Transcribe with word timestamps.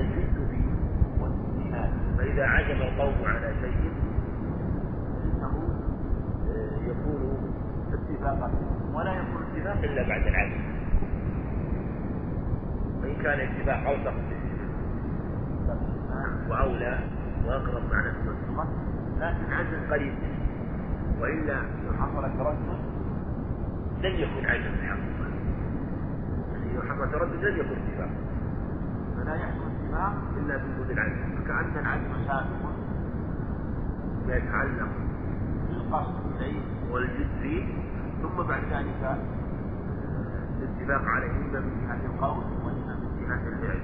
الجد 0.00 0.48
فيه 0.50 0.66
والاجتهاد 1.22 1.90
فإذا 2.18 2.46
عزم 2.46 2.82
القوم 2.82 3.24
على 3.24 3.54
شيء 3.60 3.92
فإنه 5.12 5.68
آه، 6.48 6.90
يكون 6.90 7.52
اتفاقا 7.92 8.50
ولا 8.94 9.12
يكون 9.12 9.42
اتفاق 9.52 9.78
إلا 9.84 10.08
بعد 10.08 10.26
العزم 10.26 10.60
وإن 13.02 13.14
كان 13.22 13.40
اتفاق 13.40 13.88
أوثق 13.88 14.14
وأولى 16.48 16.98
وأقرب 17.46 17.82
معنى 17.92 18.08
اللغة 18.08 18.68
لكن 19.20 19.52
عزم 19.52 19.92
قريب 19.92 20.14
وإلا 21.20 21.60
لو 21.86 21.92
حصل 21.92 22.38
تردد 22.38 22.78
لن 24.02 24.12
يكون 24.12 24.46
عزم 24.46 24.74
الحقيقة 24.74 25.26
لو 26.74 26.82
حصل 26.82 27.10
تردد 27.12 27.44
لن 27.44 27.58
يكون 27.58 27.76
اتفاق. 27.76 28.08
فلا 29.16 29.34
يحصل 29.34 29.65
إلا 30.36 30.56
بوجود 30.56 30.90
العزم 30.90 31.36
فكأن 31.38 31.78
العزم 31.78 32.26
سابق 32.26 32.62
ما 34.26 34.36
يتعلق 34.36 34.88
بالقصد 35.68 36.14
إليه 36.36 36.60
والجد 36.90 37.64
ثم 38.22 38.42
بعد 38.42 38.62
ذلك 38.72 39.18
الاتفاق 40.58 41.04
عليه 41.08 41.30
إما 41.30 41.60
من 41.60 41.86
جهة 41.86 42.06
القول 42.06 42.44
وإما 42.64 42.94
من 42.94 43.26
جهة 43.26 43.48
الفعل. 43.48 43.80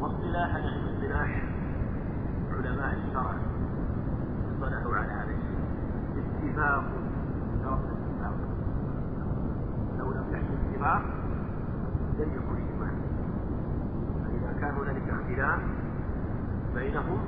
واصطلاحا 0.00 0.58
يعني 0.58 0.94
اصطلاح 0.94 1.42
علماء 2.52 2.94
الشرع 2.94 3.34
اصطلحوا 4.54 4.96
على 4.96 5.12
هذا 5.12 5.30
الشيء. 5.30 5.58
اتفاق. 6.16 6.84
شرط 7.64 7.78
الاتفاق 7.84 8.36
لو 9.98 10.12
لم 10.12 10.24
يحصل 10.32 10.54
اتفاق 10.72 11.02
لم 12.18 12.28
يكن 12.34 12.56
اجماع 12.56 12.87
كان 14.60 14.74
هنالك 14.74 15.02
اختلاف 15.08 15.60
بينهم 16.74 17.18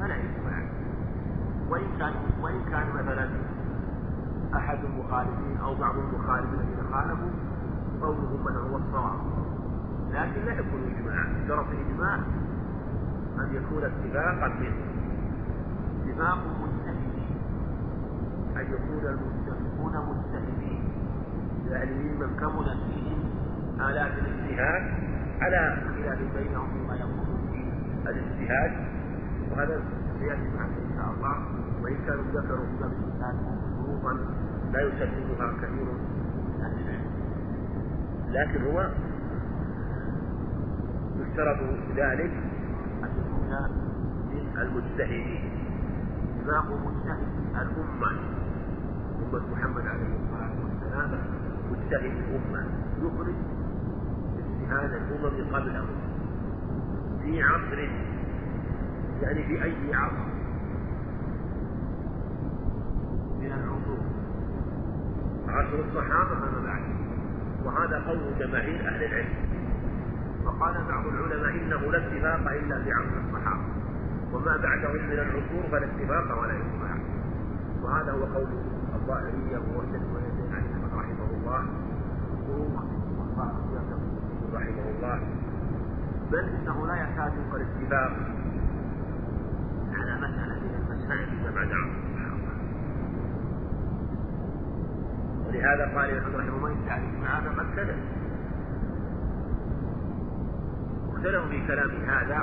فلا 0.00 0.14
اجماع 0.14 0.62
وإن 1.70 1.98
كان 1.98 2.12
وإن 2.40 2.64
كان 2.70 2.86
مثلا 2.94 3.28
أحد 4.56 4.78
المخالفين 4.84 5.56
أو 5.62 5.74
بعض 5.74 5.94
المخالفين 5.98 6.60
الذين 6.60 6.92
خالفوا 6.92 7.30
قولهم 8.02 8.44
من 8.44 8.56
هو 8.56 8.76
الصواب. 8.76 9.20
لكن 10.10 10.44
لا 10.44 10.52
يكون 10.52 10.80
إجماع. 10.96 11.24
شرط 11.48 11.66
الاجماع 11.68 12.14
أن 13.38 13.54
يكون 13.54 13.84
اتفاقا 13.84 14.48
منه. 14.48 14.98
اتفاق 16.06 16.38
مجتهدين 16.62 17.36
أن 18.56 18.62
يكون 18.62 19.06
المتفقون 19.06 19.92
مجتهدين 19.92 20.88
يعني 21.70 21.94
ممن 21.94 22.36
كملت 22.36 22.78
فيهم 22.88 23.18
آلات 23.80 24.12
الاجتهاد 24.18 25.07
على 25.40 25.76
خلاف 25.96 26.18
بينهم 26.36 26.68
فيما 26.72 26.94
يكون 26.94 27.48
في 27.52 28.10
الاجتهاد 28.10 28.72
وهذا 29.50 29.82
سيأتي 30.18 30.48
معنا 30.56 30.76
إن 30.76 30.90
شاء 30.96 31.14
الله. 31.14 31.36
وإن 31.82 31.96
كانوا 32.06 32.24
ذكروا 32.24 32.66
في 32.66 32.76
باب 32.80 32.92
الاجتهاد 32.92 33.36
شروطا 33.76 34.12
لا 34.72 34.80
يسددها 34.80 35.52
كثير 35.62 35.84
من 35.84 36.60
أهل 36.60 36.80
العلم. 36.80 37.10
لكن 38.28 38.62
هو 38.64 38.90
يشترط 41.20 41.58
ذلك 41.96 42.32
أن 43.02 43.10
يكون 43.18 43.50
من 44.30 44.58
المجتهدين 44.58 45.50
اتفاق 46.38 46.66
مجتهد 46.66 47.28
الأمة 47.54 48.10
أمة 49.18 49.42
محمد 49.52 49.86
عليه 49.86 50.16
الصلاة 50.16 50.52
والسلام 50.64 51.18
مجتهد 51.70 52.12
الأمة 52.12 52.66
يخرج 52.98 53.34
اجتهاد 54.68 54.92
الأمم 54.92 55.56
قبله. 55.56 55.86
في 57.22 57.42
عصر 57.42 57.78
يعني 59.22 59.42
في 59.44 59.64
أي 59.64 59.94
عصر؟ 59.94 60.28
من 63.40 63.52
العصور. 63.52 63.98
عصر 65.48 65.78
الصحابة 65.88 66.34
فما 66.34 66.64
بعد. 66.64 66.82
وهذا 67.64 68.04
قول 68.06 68.38
جماهير 68.38 68.88
أهل 68.88 69.04
العلم. 69.04 69.48
وقال 70.44 70.74
بعض 70.88 71.06
العلماء 71.06 71.50
إنه 71.50 71.92
لا 71.92 72.06
اتفاق 72.06 72.52
إلا 72.52 72.84
في 72.84 72.92
عصر 72.92 73.28
الصحابة. 73.28 73.64
وما 74.32 74.56
بعدهم 74.56 75.06
من 75.06 75.12
العصور 75.12 75.62
فلا 75.70 75.86
اتفاق 75.86 76.40
ولا 76.40 76.52
إجماع 76.52 76.98
وهذا 77.82 78.12
هو 78.12 78.24
قول 78.24 78.48
الظاهرية 78.94 79.58
ووحدة 79.58 80.00
أحمد 80.52 80.90
رحمه 80.94 81.30
الله. 81.36 81.64
رحمه 84.54 84.90
الله 84.96 85.20
بل 86.32 86.38
إنه 86.38 86.86
لا 86.86 86.94
يكاد 86.94 87.32
ينقل 87.34 87.60
اتفاق 87.60 88.12
على 89.92 90.16
مسألة 90.16 90.60
من 90.60 90.74
المسائل 90.74 91.28
عصر 91.46 91.62
الصحابة 91.62 92.52
ولهذا 95.46 95.98
قال 95.98 96.10
ابن 96.10 96.36
رحمه 96.36 96.56
الله 96.56 96.70
يدعي 96.70 96.98
الاجماع 96.98 97.40
فقد 97.40 97.66
كذب 97.76 97.98
واختلفوا 101.08 101.48
في 101.48 101.66
كلام 101.66 101.90
هذا 101.90 102.38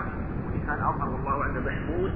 وإن 0.46 0.60
كان 0.68 0.80
أظهر 0.84 1.10
والله 1.10 1.42
أعلم 1.42 1.66
محمود 1.66 2.12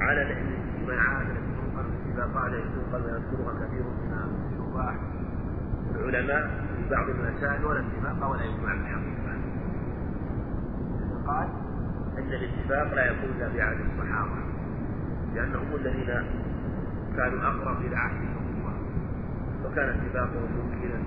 على 0.00 0.22
الاجتماعات 0.22 1.26
التي 1.26 1.52
تنقل 1.56 1.86
الاتفاقات 1.86 2.52
التي 2.52 2.68
تنقل 2.68 3.02
ويذكرها 3.02 3.66
كثير 3.66 3.82
من 3.82 4.36
الشباح 4.52 5.11
العلماء 5.96 6.64
في 6.76 6.94
بعض 6.94 7.08
المسائل 7.08 7.64
ولا 7.64 7.80
اتفاق 7.80 8.30
ولا 8.30 8.44
يجمع 8.44 8.74
بالحقيقة 8.74 9.32
قال 11.26 11.48
أن 12.18 12.32
الاتفاق 12.32 12.94
لا 12.94 13.04
يكون 13.06 13.30
إلا 13.30 13.48
بعهد 13.48 13.76
الصحابة 13.80 14.36
لأنهم 15.34 15.74
الذين 15.74 16.06
كانوا 17.16 17.42
أقرب 17.42 17.80
إلى 17.80 17.96
عهد 17.96 18.16
النبوة 18.16 18.72
وكان 19.64 19.88
اتفاقهم 19.88 20.48
ممكنا 20.58 21.00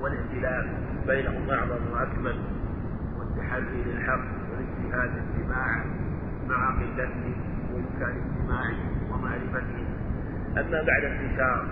والائتلاف 0.00 0.66
بينهم 1.06 1.50
أعظم 1.50 1.92
وأكمل 1.92 2.40
والتحري 3.18 3.82
للحق 3.86 4.20
والاجتهاد 4.50 5.10
اجتماعا 5.22 5.84
مع 6.48 6.70
قلته 6.80 7.34
وإمكان 7.72 8.22
اجتماعه 8.22 8.74
ومعرفته 9.12 9.84
أما 10.56 10.82
بعد 10.82 11.04
انتشار 11.04 11.66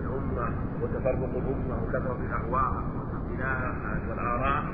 الأمة 0.00 0.71
وتفرق 0.82 1.36
الأمة 1.36 1.82
وكثرة 1.82 2.18
الأهواء 2.26 2.84
والاختلافات 2.94 4.08
والآراء. 4.08 4.64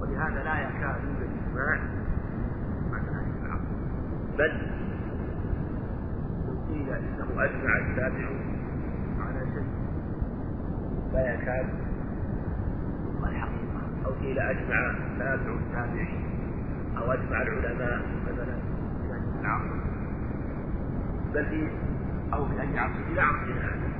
ولهذا 0.00 0.42
لا 0.44 0.60
يكاد 0.60 0.96
يوجد 1.04 1.30
إجماع 1.48 1.78
هذه 2.92 3.46
العصر 3.46 3.64
بل 4.38 4.52
قيل 6.68 6.88
إنه 6.90 7.44
أجمع 7.44 7.76
التابع 7.78 8.28
على 9.20 9.40
شيء. 9.54 9.68
لا 11.12 11.34
يكاد 11.34 11.66
الحقيقة. 13.24 13.80
أو 14.06 14.10
قيل 14.10 14.38
أجمع 14.38 14.94
تابع 15.18 15.54
التابعين 15.54 16.24
أو 16.98 17.12
أجمع 17.12 17.42
العلماء 17.42 18.00
مثلا. 18.26 18.56
في 19.02 19.12
هذه 19.12 19.85
في 21.44 21.70
أو 22.32 22.46
أي 22.46 22.78
عصر 22.78 23.00
إلى 23.12 23.20
عصرنا 23.20 23.64
هذا. 23.64 23.92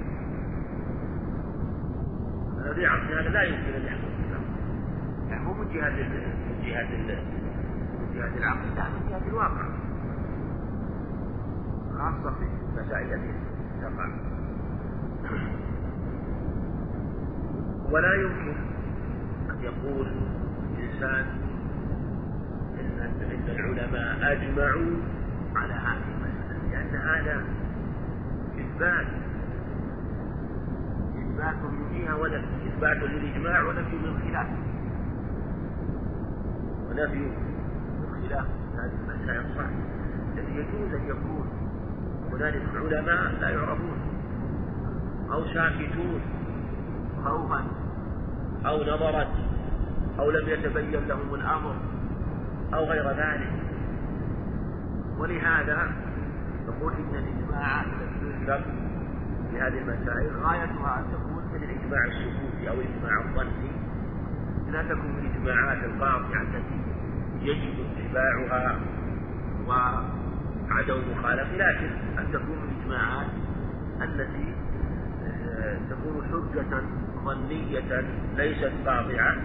في 2.75 2.87
عصرنا 2.87 3.21
هذا 3.21 3.29
لا 3.29 3.43
يمكن 3.43 3.75
أن 3.75 3.83
يحصل. 3.83 4.07
يعني 5.29 5.45
مو 5.45 5.53
من 5.55 5.69
جهة 5.69 5.91
من 5.91 6.63
جهة 6.65 6.97
من 6.97 8.15
جهة 8.15 8.39
العقل 8.39 8.75
لا 8.77 8.89
من 8.89 9.09
جهة 9.11 9.29
الواقع. 9.29 9.67
خاصة 11.99 12.31
في 12.31 12.45
المسائل 12.79 13.13
التي 13.13 13.33
تقع 13.83 14.09
ولا 17.91 18.15
يمكن 18.15 18.57
أن 19.51 19.59
يقول 19.63 20.07
الإنسان 20.79 21.27
إن 22.81 23.49
العلماء 23.49 24.33
أجمعوا 24.33 24.97
على 25.57 25.73
هذه 25.73 26.16
لأن 26.93 26.97
هذا 26.97 27.45
إثبات. 28.59 29.07
إثبات 31.19 31.57
من 31.57 31.99
جهة 31.99 32.17
ونفي 32.17 32.69
إثبات 32.69 32.97
للإجماع 32.97 33.63
ونفي 33.63 33.97
للخلاف 33.97 34.47
ونفي 36.91 37.31
الخلاف 38.03 38.47
في 38.47 38.79
هذه 38.79 38.93
المسائل 39.09 39.45
صح 39.57 39.69
الذي 40.37 40.53
يجوز 40.53 40.95
أن 40.95 41.07
يكون 41.09 41.47
هنالك 42.33 42.63
علماء 42.75 43.33
لا 43.41 43.51
يعرفون. 43.51 43.99
أو 45.33 45.45
ساكتون 45.45 46.21
خوفا. 47.25 47.65
أو 48.67 48.83
نظرت. 48.83 49.29
أو 50.19 50.31
لم 50.31 50.49
يتبين 50.49 51.09
لهم 51.09 51.35
الأمر. 51.35 51.75
أو 52.75 52.85
غير 52.85 53.09
ذلك. 53.11 53.53
ولهذا 55.19 56.06
نقول 56.69 56.93
إن 56.93 57.17
تذكر 58.47 58.65
في 59.51 59.61
هذه 59.61 59.79
المسائل 59.79 60.37
غايتها 60.37 60.99
أن 60.99 61.05
تكون 61.13 61.45
مثل 61.55 61.65
إجماع 61.65 62.05
السكوت 62.05 62.69
أو 62.69 62.75
الإجماع 62.75 63.21
الظني 63.21 63.71
لا 64.73 64.83
تكون 64.83 65.19
الإجماعات 65.19 65.85
القاطعة 65.85 66.43
التي 66.43 66.81
يجب 67.41 67.75
اتباعها 67.97 68.79
وعدم 69.67 71.01
مخالفة 71.13 71.57
لكن 71.57 71.91
أن 72.19 72.33
تكون 72.33 72.59
الإجماعات 72.69 73.27
التي 74.03 74.55
آه، 75.49 75.79
تكون 75.91 76.23
حجة 76.25 76.83
ظنية 77.25 78.05
ليست 78.37 78.73
قاطعة 78.87 79.37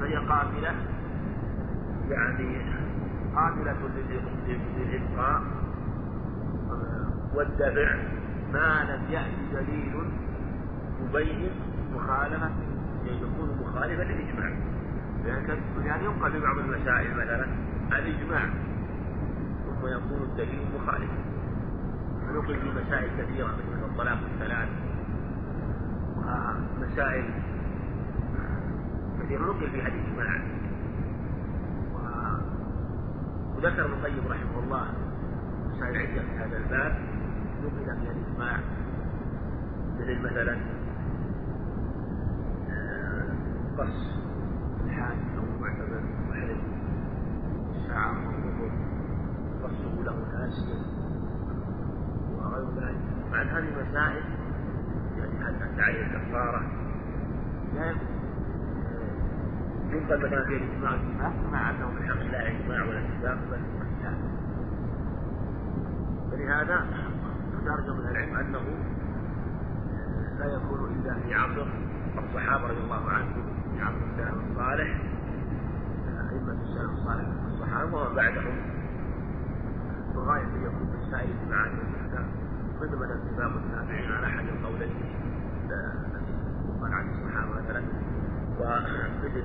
فهي 0.00 0.16
قابلة 0.16 0.74
يعني 2.10 2.58
قابلة 3.34 3.76
للإبقاء 4.78 5.59
والدفع 7.34 7.96
ما 8.52 8.84
لم 8.84 9.12
يأتي 9.12 9.46
دليل 9.52 9.94
يبين 11.02 11.50
مخالفة 11.94 12.50
يكون 13.04 13.58
مخالفا 13.60 14.02
للإجماع. 14.02 14.50
يعني 15.84 16.04
ينقل 16.04 16.32
في 16.32 16.40
بعض 16.40 16.58
المسائل 16.58 17.10
مثلا 17.16 17.46
الإجماع 17.92 18.50
ثم 19.66 19.86
يكون 19.86 20.22
الدليل 20.22 20.66
مخالفا. 20.74 21.18
ونقل 22.28 22.60
في 22.60 22.70
مسائل 22.70 23.10
كثيرة 23.18 23.46
مثل 23.46 23.84
الطلاق 23.84 24.18
الثلاث 24.34 24.68
ومسائل 26.16 27.30
كثيرة 29.22 29.42
نقل 29.42 29.70
فيها 29.70 29.88
الإجماع. 29.88 30.40
وذكر 33.56 33.84
ابن 33.84 33.92
القيم 33.92 34.28
رحمه 34.28 34.58
الله 34.64 34.86
مسائل 35.70 35.96
عدة 35.96 36.22
في 36.22 36.36
هذا 36.38 36.56
الباب. 36.56 37.09
نقل 37.60 37.84
فيها 37.84 38.12
الإجماع. 38.12 38.60
مثل 39.98 40.20
مثلا 40.22 40.58
آه، 42.70 43.34
قص 43.78 44.20
الحاج 44.84 45.18
أو 45.38 45.42
المعتبر 45.44 46.00
محرم. 46.28 46.60
الشعر 47.76 48.14
والظهر 48.26 48.70
قصه 49.62 50.02
له 50.04 50.16
ناسيا 50.32 50.82
وغير 52.36 52.70
ذلك. 52.80 53.00
مع 53.32 53.42
هذه 53.42 53.68
مسائل 53.90 54.24
يعني 55.18 55.82
عليه 55.82 56.06
الكفارة؟ 56.06 56.62
لا. 57.74 57.94
ينقل 59.90 60.18
مثلا 60.18 60.44
في 60.44 60.56
الإجماع 60.56 60.92
والاتفاق 60.92 61.32
مع 61.52 61.70
أنه 61.70 61.90
في 61.90 61.98
الحق 61.98 62.22
لا 62.32 62.48
إجماع 62.48 62.84
ولا 62.84 62.98
اتفاق 62.98 63.38
بل 63.50 63.60
خلاف 66.30 66.99
اختار 67.60 67.80
جمع 67.80 68.10
العلم 68.10 68.36
أنه 68.36 68.60
لا 70.38 70.46
يكون 70.46 70.92
إلا 70.92 71.14
في 71.14 71.34
عصر 71.34 71.66
الصحابة 72.18 72.66
رضي 72.66 72.80
الله 72.80 73.10
عنهم 73.10 73.44
في 73.74 73.82
عصر 73.82 73.96
السلف 74.12 74.50
الصالح 74.50 75.00
أئمة 76.30 76.52
السلف 76.52 76.90
الصالح 76.90 77.28
من 77.28 77.52
الصحابة 77.52 77.96
ومن 77.96 78.16
بعدهم 78.16 78.56
بغايه 80.14 80.42
ان 80.44 80.62
يكون 80.62 80.90
في 80.92 81.10
سائر 81.10 81.28
الاجماعات 81.30 81.70
والاحكام 81.70 82.26
مثل 82.80 82.96
مثلا 82.96 83.14
اتفاق 83.14 83.52
التابعين 83.56 84.12
على 84.12 84.26
أحد 84.26 84.44
القولين 84.48 84.90
قال 86.80 86.92
عن 86.92 87.08
الصحابة 87.10 87.62
مثلا. 87.62 87.82
ومثل 88.60 89.44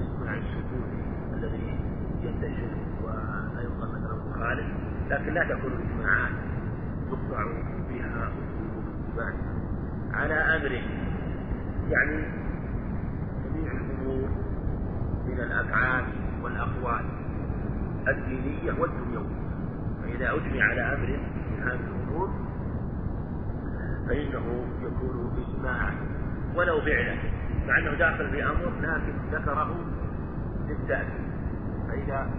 الاجماع 0.00 0.34
السكوتي 0.34 1.02
الذي 1.32 1.80
ينتشر 2.22 2.76
ولا 3.04 3.62
يقال 3.62 3.88
مثلا 3.88 4.30
مخالف 4.30 4.66
لكن 5.10 5.34
لا 5.34 5.44
تكون 5.44 5.72
الاجماعات 5.72 6.51
يقطع 7.12 7.44
بها 7.90 8.28
اصول 8.28 9.34
على 10.12 10.34
أمره. 10.34 10.82
يعني 11.90 12.24
جميع 13.44 13.72
الأمور 13.72 14.28
من 15.26 15.40
الأفعال 15.40 16.04
والأقوال 16.42 17.04
الدينية 18.08 18.72
والدنيوية. 18.72 19.42
فإذا 20.02 20.32
أجمع 20.32 20.64
على 20.64 20.80
أمر 20.80 21.18
من 21.50 21.62
هذه 21.62 21.80
الأمور 21.80 22.30
فإنه 24.08 24.66
يكون 24.82 25.44
إجماعا 25.48 25.94
ولو 26.56 26.80
فعلا. 26.80 27.14
مع 27.68 27.78
أنه 27.78 27.94
داخل 27.94 28.30
في 28.30 28.44
أمر 28.44 28.72
لكن 28.80 29.12
ذكره 29.32 29.76
للتأكيد 30.68 31.32
فإذا 31.88 32.30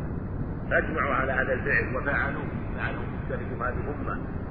أجمعوا 0.72 1.14
على 1.14 1.32
هذا 1.32 1.54
الفعل 1.54 1.96
وفعلوا 1.96 2.44
فعله 2.76 3.00
مجتهد 3.00 3.62
هذه 3.62 3.74
الأمة. 3.74 4.43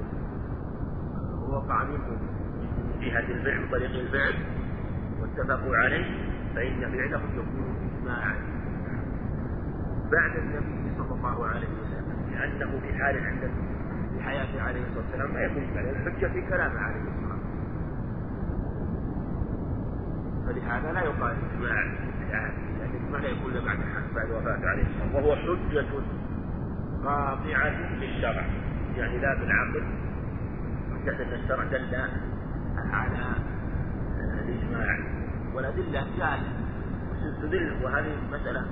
ووقع 1.53 1.83
منهم 1.83 2.17
من 2.77 2.99
جهة 3.01 3.19
الفعل 3.19 3.69
طريق 3.71 3.91
الفعل 3.91 4.33
واتفقوا 5.21 5.75
عليه 5.77 6.05
فإن 6.55 6.91
فعلهم 6.91 7.29
يكون 7.33 7.75
إجماعا 7.99 8.35
بعد 10.11 10.37
النبي 10.37 10.97
صلى 10.97 11.15
الله 11.15 11.45
عليه 11.47 11.67
وسلم 11.67 12.31
لأنه 12.31 12.79
في 12.79 12.93
حال 12.93 13.25
عند 13.25 13.51
في 14.13 14.23
حياته 14.23 14.61
عليه 14.61 14.81
الصلاة 14.81 15.05
والسلام 15.05 15.33
ما 15.33 15.41
يكون 15.41 15.63
إجماعا 15.63 15.89
الحجة 15.89 16.27
في 16.27 16.41
كلامه 16.41 16.79
عليه 16.79 17.01
الصلاة 17.01 17.13
والسلام. 17.13 17.43
فلهذا 20.47 20.93
لا 20.93 21.01
يقال 21.01 21.35
إجماع 21.53 21.83
يعني 22.31 22.53
معنى 23.11 23.27
يكون 23.27 23.53
بعد 23.53 23.77
بعد 24.15 24.31
وفاته 24.31 24.69
عليه 24.69 24.83
السلام 24.83 25.15
وهو 25.15 25.35
حجة 25.35 25.85
قاطعة 27.03 27.99
بالشرع 27.99 28.45
يعني 28.97 29.17
لا 29.17 29.35
بالعقل. 29.35 29.83
حجة 31.03 31.23
أن 31.23 31.33
الشرع 31.33 31.63
دل 31.63 31.95
على 32.77 33.35
الإجماع. 34.43 34.99
والأدلة 35.55 36.07
جاءت 36.17 36.39
تدل 37.41 37.83
وهذه 37.83 38.15
مسألة 38.31 38.65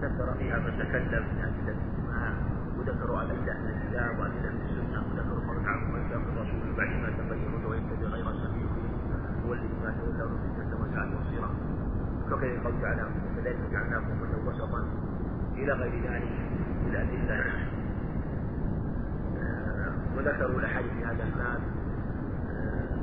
ذكر 0.00 0.34
فيها 0.38 0.58
من 0.58 0.78
تكلم 0.78 1.22
من 1.22 1.38
أدلة 1.44 1.78
الإجماع 1.82 2.32
وذكروا 2.78 3.22
أدلة 3.22 3.54
من 3.58 3.70
الكتاب 3.70 4.18
وأدلة 4.18 4.50
من 4.50 4.62
السنة 4.62 5.02
وذكروا 5.12 5.42
قول 5.46 5.58
ومن 5.58 6.08
جاء 6.08 6.18
الرسول 6.18 6.76
بعد 6.76 6.88
ما 6.88 7.08
تبين 7.18 7.64
ويتبع 7.64 8.08
غير 8.08 8.24
سبيل 8.24 8.68
يولي 9.44 9.68
ما 9.84 9.90
تولى 9.90 10.22
وفتنة 10.22 10.72
وساءت 10.80 11.08
مصيره. 11.20 11.50
وكذلك 12.32 12.64
قول 12.64 12.80
تعالى 12.82 13.02
وكذلك 13.02 13.58
جعلناكم 13.72 14.46
وسطا 14.46 14.88
إلى 15.54 15.72
غير 15.72 16.12
ذلك. 16.12 16.32
من 16.86 16.90
الأدلة 16.90 17.69
وذكروا 20.16 20.60
الأحاديث 20.60 20.92
في 20.92 21.04
هذا 21.04 21.24
الباب 21.24 21.60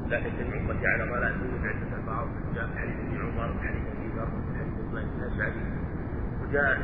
تجتمع 0.10 0.58
أمتي 0.58 0.88
على 0.88 1.04
ضلال 1.12 1.38
من 1.38 1.68
عدة 1.68 1.98
البعض 1.98 2.28
جاء 2.56 2.70
حديث 2.76 2.96
ابن 3.00 3.18
عمر 3.22 3.54
حديث 3.64 3.84
أبي 3.98 4.08
ذر 4.16 4.28
حديث 4.60 4.74
ابن 4.80 4.98
الأشعري 4.98 5.62
وجاء 6.44 6.80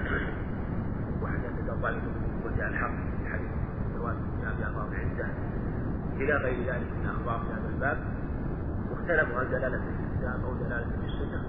وحدث 1.22 1.82
طالب 1.82 2.04
وجاء 2.46 2.70
الحق 2.70 2.92
في 2.92 3.30
حديث 3.30 3.52
جواز 3.96 4.16
جاء 4.42 4.54
بألفاظ 4.60 4.94
عدة 4.94 5.28
إلى 6.18 6.34
غير 6.34 6.74
ذلك 6.74 6.88
من 7.00 7.06
الأخبار 7.06 7.40
في 7.40 7.54
هذا 7.54 7.70
الباب 7.70 7.98
واختلفوا 8.92 9.42
هل 9.42 9.50
دلالة 9.50 9.82
الكتاب 9.90 10.44
أو 10.44 10.54
دلالة 10.54 10.88
السنة 11.06 11.44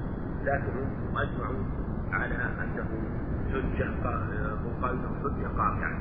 لكنهم 0.44 1.16
أجمعوا 1.16 1.64
على 2.12 2.34
أنه 2.34 2.88
حجة 3.52 3.90
مقابل 4.64 5.08
حجة 5.22 5.48
قاطعة 5.48 5.98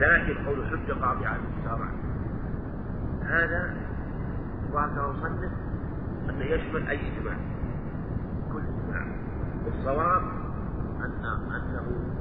لكن 0.00 0.44
قول 0.46 0.66
حجة 0.66 0.92
قاطعة 0.92 1.38
بالشرع 1.38 1.88
هذا 3.26 3.74
ظاهر 4.72 5.12
مصنف 5.12 5.52
أنه 6.30 6.44
يشمل 6.44 6.88
أي 6.88 7.00
إجماع 7.12 7.36
كل 8.52 8.62
إجماع 8.62 9.06
والصواب 9.64 10.22
أن 11.00 11.24
أنه 11.54 12.14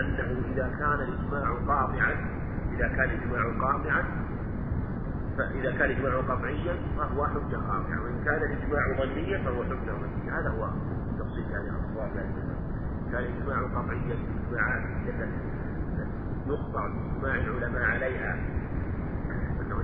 أنه 0.00 0.42
إذا 0.52 0.68
كان 0.78 1.00
الإجماع 1.00 1.54
قاطعا 1.68 2.14
إذا 2.72 2.88
كان 2.88 3.10
الإجماع 3.10 3.42
قاطعا 3.60 4.04
فإذا 5.38 5.70
كان 5.70 5.90
الإجماع 5.90 6.20
قطعيا 6.20 6.76
فهو 6.96 7.26
حجة 7.26 7.56
قاطعة. 7.56 8.02
وإن 8.04 8.24
كان 8.24 8.42
الإجماع 8.42 8.96
ظنيا 8.98 9.38
فهو 9.38 9.64
حجة 9.64 9.92
ظنية. 9.92 10.40
هذا 10.40 10.50
هو 10.50 10.70
تفصيل 11.18 11.50
يعني 11.50 11.68
الصواب 11.68 12.10
كان 13.12 13.24
الإجماع 13.24 13.62
قطعيا 13.62 14.14
الإجماعات 14.14 14.82
التي 15.06 15.54
يقطع 16.46 16.88
بإجماع 16.88 17.34
العلماء 17.34 17.82
عليها 17.82 18.36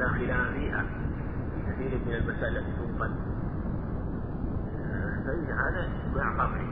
لا 0.00 0.09
خلاف 0.09 0.52
فيها. 0.52 0.85
في 1.54 1.73
كثير 1.73 2.00
من 2.07 2.14
المسائل 2.14 2.57
التي 2.57 2.73
تنقل 2.73 3.11
فإن 5.26 5.45
هذا 5.45 5.88
إجماع 6.11 6.45
قطعي 6.45 6.66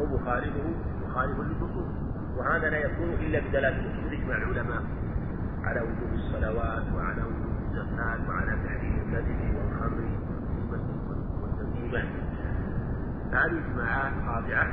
ومخالفه 0.00 0.74
مخالف 1.06 1.38
للنصوص 1.38 1.88
وهذا 2.36 2.70
لا 2.70 2.78
يكون 2.78 3.08
إلا 3.08 3.40
بدلالة 3.40 3.92
أصول 3.92 4.12
إجماع 4.12 4.36
العلماء 4.36 4.82
على 5.64 5.80
وجوب 5.80 6.12
الصلوات 6.14 6.84
وعلى 6.94 7.22
وجوب 7.22 7.54
الزكاة 7.70 8.28
وعلى 8.28 8.58
تحريم 8.64 8.94
الكذب 8.96 9.54
والخمر 9.56 10.04
والتميمة 11.42 12.04
هذه 13.32 13.58
إجماعات 13.70 14.12
قاطعة 14.26 14.72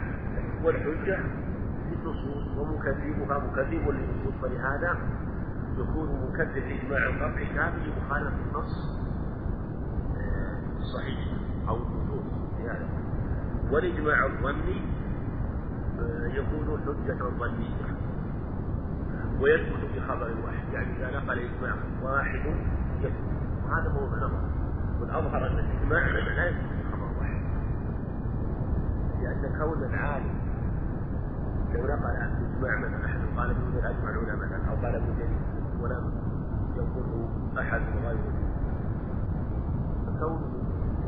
والحجة 0.64 1.20
للنصوص 1.92 2.58
ومكذبها 2.58 3.38
مكذب 3.40 3.90
للنصوص 3.90 4.34
فلهذا 4.42 4.98
يكون 5.78 6.30
مكذب 6.30 6.64
لإجماع 6.68 7.08
القطع 7.08 7.54
كافر 7.56 7.78
لمخالفة 7.78 8.36
النص 8.50 8.98
الصحيح 10.78 11.20
أو 11.68 11.76
النصوص 11.76 12.24
في 12.58 12.64
هذا 12.70 12.88
والإجماع 13.72 14.26
الظني 14.26 14.82
آه، 16.00 16.28
يكون 16.28 16.80
حجة 16.86 17.24
ظنية 17.40 17.98
ويثبت 19.40 19.90
بخبر 19.96 20.36
واحد 20.46 20.74
يعني 20.74 20.98
إذا 20.98 21.20
نقل 21.20 21.40
إجماع 21.40 21.76
واحد 22.04 22.42
يثبت. 23.02 23.38
هذا 23.70 23.94
موضوع 23.94 24.18
نظر 24.18 24.42
والأظهر 25.02 25.48
أن 25.48 25.60
الإجماع 25.60 26.08
لا 26.08 26.50
يثبت 26.50 26.70
بخبر 26.86 27.20
واحد 27.20 27.42
لأن 29.22 29.58
كون 29.60 29.84
العالم 29.84 30.36
لو 31.74 31.86
نقل 31.86 32.32
الإجماع 32.42 32.80
مثلا 32.80 33.06
أحد 33.06 33.20
قال 33.38 33.50
ابن 33.50 33.86
أجمع 33.86 34.12
مثلا 34.36 34.70
أو 34.70 34.76
قال 34.76 34.96
جرير 35.18 35.47
ولم 35.88 36.12
يقله 36.75 37.29
أحد 37.60 37.82
غيره. 37.82 38.34
فكونه 40.06 40.41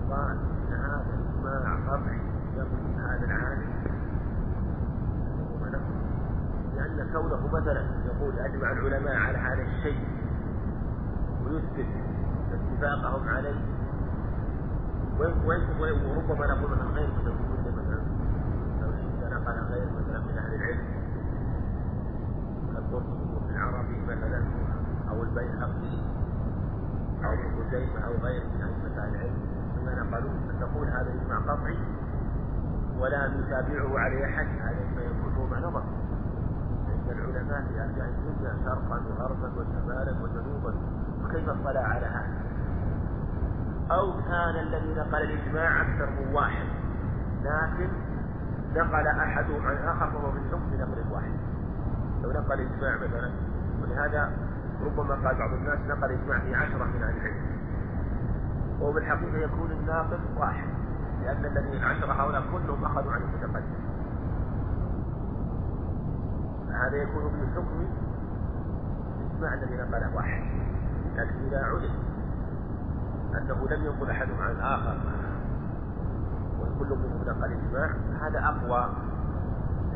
قال 0.10 0.38
إن 0.68 0.74
هذا 0.74 1.06
الإجماع 1.20 1.76
قطعي 1.88 2.20
يقول 2.56 2.80
هذا 2.98 3.26
العالم 3.26 3.70
لأن 6.76 7.10
كونه 7.14 7.48
مثلا 7.48 7.84
يقول 8.06 8.40
أجمع 8.40 8.72
العلماء 8.72 9.16
على 9.16 9.38
هذا 9.38 9.62
الشيء 9.62 10.08
ويثبت 11.46 11.88
اتفاقهم 12.54 13.30
عليه. 13.30 13.62
وربما 15.20 16.48
نقول 16.48 16.72
مثلا 16.72 16.90
غير 16.90 17.10
مثلا 17.10 18.00
لو 18.82 18.90
نقل 19.40 19.74
غير 19.74 19.86
مثلا 19.86 20.20
من 20.20 20.38
أهل 20.38 20.54
العلم. 20.54 20.86
كالقرطبي 22.74 23.56
العربي 23.56 24.02
مثلا. 24.08 24.69
أو 25.10 25.24
البيهقي 25.24 26.00
أو 27.26 27.34
ابن 27.34 27.64
خزيمة 27.70 28.00
أو 28.08 28.14
غيره 28.24 28.46
من 28.46 28.62
أئمة 28.62 29.08
العلم. 29.10 29.38
مما 29.78 30.04
نقلوه 30.04 30.32
أن 30.32 30.60
نقول 30.62 30.88
هذا 30.88 31.14
إجماع 31.14 31.40
قطعي 31.40 31.78
ولا 33.00 33.28
نتابعه 33.28 34.00
عليه 34.00 34.26
أحد 34.26 34.48
هذا 34.62 34.86
مما 34.92 35.02
يكون 35.02 35.34
موضع 35.34 35.60
نظر 35.60 35.84
عند 36.90 37.10
العلماء 37.10 37.62
في 37.62 37.82
أرجاء 37.82 38.10
الدنيا 38.10 38.54
شرقا 38.66 39.02
وغربا 39.10 39.52
وشمالا 39.58 40.12
وجنوبا 40.24 40.74
وكيف 41.24 41.50
اطلع 41.50 41.82
على 41.82 42.06
هذا؟ 42.06 42.50
أو 43.92 44.14
كان 44.14 44.56
الذي 44.68 44.94
نقل 44.94 45.22
الإجماع 45.22 45.82
أكثر 45.82 46.10
من 46.10 46.34
واحد 46.36 46.66
لكن 47.44 47.90
نقل 48.76 49.08
أحدهم 49.08 49.66
عن 49.68 49.78
آخر 49.78 50.12
فهو 50.12 50.32
من 50.32 50.42
حكم 50.52 50.82
نقل 50.82 51.12
واحد. 51.12 51.32
لو 52.24 52.32
نقل 52.32 52.60
إجماع 52.60 52.96
مثلا 52.96 53.32
ولهذا 53.82 54.32
ربما 54.86 55.14
قال 55.16 55.36
بعض 55.38 55.54
الناس 55.54 55.80
نقل 55.88 56.12
إجماع 56.12 56.40
في 56.40 56.56
عشرة 56.56 56.84
من 56.84 57.04
أهل 57.04 57.18
العلم. 57.18 57.60
وهو 58.80 58.92
بالحقيقة 58.92 59.38
يكون 59.38 59.72
الناقل 59.72 60.20
واحد 60.38 60.68
لأن 61.24 61.46
الذين 61.46 61.74
العشرة 61.74 62.14
هؤلاء 62.14 62.44
كلهم 62.52 62.86
أخذوا 62.86 63.12
عن 63.12 63.22
المتقدم 63.22 63.80
فهذا 66.68 66.96
يكون 66.96 67.32
في 67.32 67.48
حكم 67.56 67.88
الإجماع 69.20 69.54
الذي 69.54 69.76
نقله 69.76 70.16
واحد 70.16 70.44
لكن 71.16 71.36
إذا 71.48 71.64
علم 71.64 71.94
أنه 73.38 73.68
لم 73.70 73.86
ينقل 73.86 74.10
أحدهم 74.10 74.42
عن 74.42 74.52
الآخر 74.52 74.98
وكل 76.60 76.90
منهم 76.90 77.22
نقل 77.28 77.52
إجماع 77.52 77.92
هذا 78.22 78.40
أقوى 78.40 78.90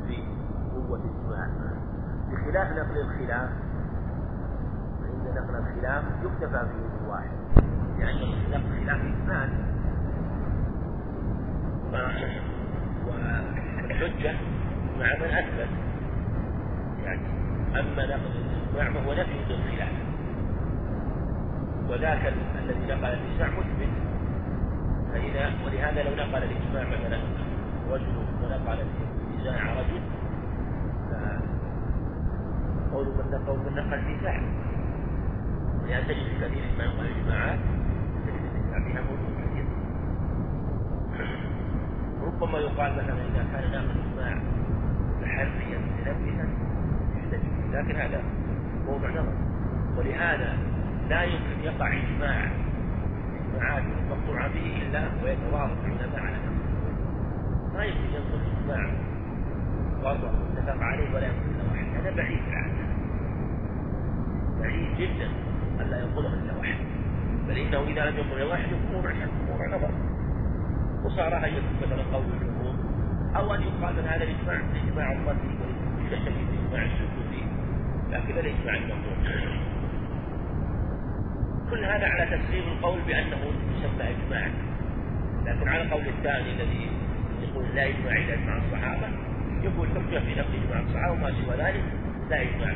في 0.08 0.24
قوة 0.74 1.00
الإجماع 1.00 1.48
بخلاف 2.32 2.72
نقل 2.72 2.98
الخلاف 2.98 3.50
نقل 5.36 5.56
الخلاف 5.56 6.04
يكتفى 6.24 6.62
به 6.64 7.10
واحد 7.10 7.38
لأن 8.00 8.16
نقل 8.52 8.66
الخلاف 8.78 9.02
إجماع 9.02 9.50
والحجة 13.08 14.34
مع 15.00 15.16
من 15.16 15.32
أثبت. 15.32 15.70
يعني 17.04 17.22
أما 17.80 18.06
نقل 18.06 18.32
الإجماع 18.76 19.02
فهو 19.02 19.14
نفي 19.14 19.38
للخلاف 19.50 19.92
وذاك 21.90 22.34
الذي 22.60 22.86
نقل 22.86 23.06
الإجماع 23.06 23.50
مثبت 23.50 23.94
فإذا 25.14 25.52
ولهذا 25.66 26.04
لو 26.04 26.16
نقل 26.16 26.44
الإجماع 26.44 26.84
مثلا 26.84 27.20
رجل 27.90 28.16
ونقل 28.44 28.78
في 28.78 29.40
نزاع 29.40 29.74
رجل 29.74 30.02
قول 32.94 33.08
من 33.08 33.32
نقل 33.32 33.58
من 33.58 33.76
نقل 33.76 34.00
نزاع 34.00 34.42
ولهذا 35.84 36.04
تجد 36.04 36.24
في 36.24 36.46
كثير 36.46 36.64
ما 36.78 36.84
ينقل 36.84 37.06
الإجماعات 37.06 37.60
تجد 38.26 38.42
النزاع 38.56 38.80
فيها 38.80 39.02
موجود 39.02 39.34
كثير 39.38 39.66
ربما 42.22 42.58
يقال 42.58 42.94
مثلا 42.94 43.14
إذا 43.14 43.46
كان 43.52 43.72
ناقل 43.72 44.00
إجماع 44.00 44.42
تحريا 45.22 45.80
متلبسا 45.80 46.48
لكن 47.74 47.96
هذا 47.96 48.24
موضوع 48.88 49.10
نظر 49.10 49.34
ولهذا 49.98 50.58
لا 51.10 51.24
يمكن 51.24 51.64
يقع 51.64 51.88
إجماع 51.88 52.52
إجماعات 53.54 53.84
مقطوعة 54.10 54.48
به 54.48 54.82
إلا 54.82 55.10
ويتوافق 55.24 55.78
العلماء 55.86 56.20
على 56.20 56.38
ما 57.74 57.86
يمكن 57.86 58.14
ينقل 58.14 58.40
إجماع 58.58 58.92
واضح 60.04 60.32
متفق 60.32 60.84
عليه 60.84 61.16
ولا 61.16 61.28
ينقل 61.28 61.50
إلا 61.50 61.72
واحد 61.72 61.86
هذا 61.96 62.16
بعيد 62.16 62.40
العادة 62.48 62.84
بعيد 64.60 64.98
جدا 64.98 65.43
ألا 65.84 66.02
ينقله 66.02 66.34
إلا 66.34 66.58
واحد 66.58 66.78
بل 67.48 67.58
إنه 67.58 67.80
إذا 67.80 68.10
لم 68.10 68.18
ينقل 68.18 68.44
واحد 68.44 68.66
يكون 68.66 68.92
موضوع 68.94 69.12
موضوع 69.50 69.68
نظر 69.68 69.92
وصار 71.04 71.38
أن 71.38 71.44
يكون 71.44 71.78
مثلا 71.82 72.04
قول 72.14 72.26
الجمهور 72.34 72.76
أو 73.36 73.56
أن 73.56 73.62
يقال 73.62 73.96
من 73.96 74.08
هذا 74.08 74.24
الإجماع 74.24 74.62
الإجماع 74.76 75.12
الظني 75.12 75.54
يشتبه 76.12 76.36
بالإجماع 76.50 76.84
السكوتي 76.84 77.44
لكن 78.12 78.38
الإجماع 78.38 78.76
المنظور 78.76 79.18
كل 81.70 81.86
هذا 81.86 82.08
على 82.08 82.26
تسليم 82.26 82.64
القول 82.64 83.00
بأنه 83.08 83.38
يسمى 83.78 84.04
إجماع. 84.04 84.48
لكن 85.46 85.68
على 85.68 85.82
القول 85.82 86.08
الثاني 86.08 86.52
الذي 86.54 86.90
يقول 87.42 87.66
لا 87.76 87.90
إجماع 87.90 88.18
إلا 88.18 88.34
إجماع 88.34 88.58
الصحابة 88.58 89.08
يقول 89.64 89.88
حجة 89.88 90.20
في 90.20 90.36
نقل 90.36 90.56
إجماع 90.64 90.80
الصحابة 90.80 91.14
وما 91.14 91.32
سوى 91.32 91.56
ذلك 91.58 91.84
لا 92.30 92.42
إجماع 92.42 92.74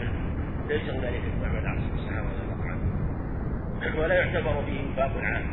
ليس 0.70 0.90
هنالك 0.90 1.22
إجماع 1.36 1.52
من 1.52 1.68
عصر 1.68 1.94
الصحابة 1.96 2.28
رضي 2.28 2.42
الله 2.44 2.66
عنهم 2.66 2.92
ولا 3.98 4.16
يعتبر 4.16 4.62
به 4.62 4.94
باب 4.98 5.12
عام. 5.24 5.44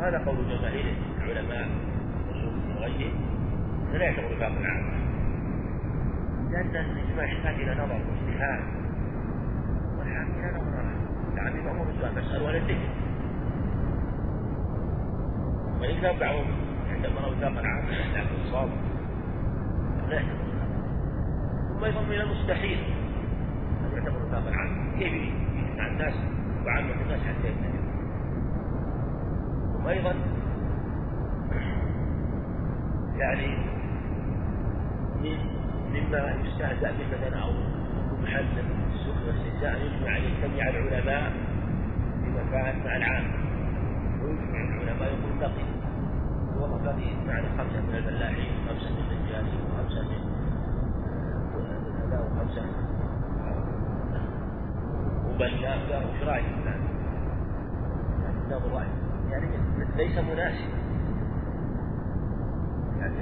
هذا 0.00 0.18
قول 0.26 0.36
جماهير 0.48 0.94
العلماء 1.18 1.68
اصول 2.30 2.54
وغيرهم 2.76 3.20
لا 3.92 4.04
يعتبر 4.04 4.28
باب 4.28 4.52
عام. 4.64 4.84
لأن 6.50 6.76
الإجماع 6.76 7.24
يحتاج 7.24 7.54
إلى 7.54 7.74
نظر 7.74 7.94
واجتهاد. 7.94 8.60
والحاكم 9.98 10.40
لا 10.40 10.50
نظر 10.58 10.72
يعني 11.36 11.60
الأمور 11.60 11.86
مسألة 11.86 12.44
ولا 12.44 12.58
تجد 12.58 12.90
وإن 15.80 16.00
كان 16.00 16.18
بعضهم 16.18 16.46
عندما 16.90 17.20
رأوا 17.20 17.32
وثاقا 17.32 17.66
عاما 17.66 17.90
لكن 17.90 18.50
صاب 18.52 18.68
لا 20.08 20.14
يعتبر 20.14 20.42
ثم 21.68 21.84
أيضا 21.84 22.02
من 22.02 22.20
المستحيل 22.20 22.78
أن 23.80 23.96
يعتبر 23.96 24.22
وثاقا 24.26 24.50
عاما. 24.56 24.98
كيف 24.98 25.12
يجمع 25.12 25.86
الناس؟ 25.86 26.14
وعامة 26.66 27.02
الناس 27.02 27.20
حتى 27.20 27.48
يتفقوا 27.48 27.92
ثم 29.78 29.86
أيضا 29.88 30.14
يعني 33.16 33.56
من 35.22 35.38
مما 35.92 36.34
يستهزأ 36.44 36.90
به 36.90 37.06
مثلا 37.18 37.38
أو 37.42 37.50
محل 38.22 38.44
السوق 38.94 39.16
والاستهزاء 39.26 39.76
يجمع 39.84 40.16
أن 40.16 40.22
يجتمع 40.22 40.68
العلماء 40.68 41.32
في 42.24 42.30
مكان 42.30 42.84
مع 42.84 42.96
العامة 42.96 43.34
ويجمع 44.22 44.60
العلماء 44.60 45.08
يقول 45.08 45.38
بقي. 45.40 45.64
والله 46.60 46.78
بقي 46.84 47.26
معنا 47.26 47.48
خمسة 47.58 47.80
من 47.80 47.94
الفلاحين 47.96 48.52
وخمسة 48.58 48.90
من 48.90 49.04
الرجالين 49.10 49.60
وخمسة 49.70 50.02
من 50.02 50.20
كذا 51.98 52.20
وخمسة 52.20 52.62
وبنا 55.34 55.72
قالوا 55.72 56.12
إيش 56.14 56.22
رايك؟ 56.22 56.44
يعني 56.64 56.82
نظر 58.50 58.72
رأي. 58.72 58.86
يعني 59.30 59.46
ليس 59.96 60.18
مناسب. 60.18 60.68
يعني 63.00 63.16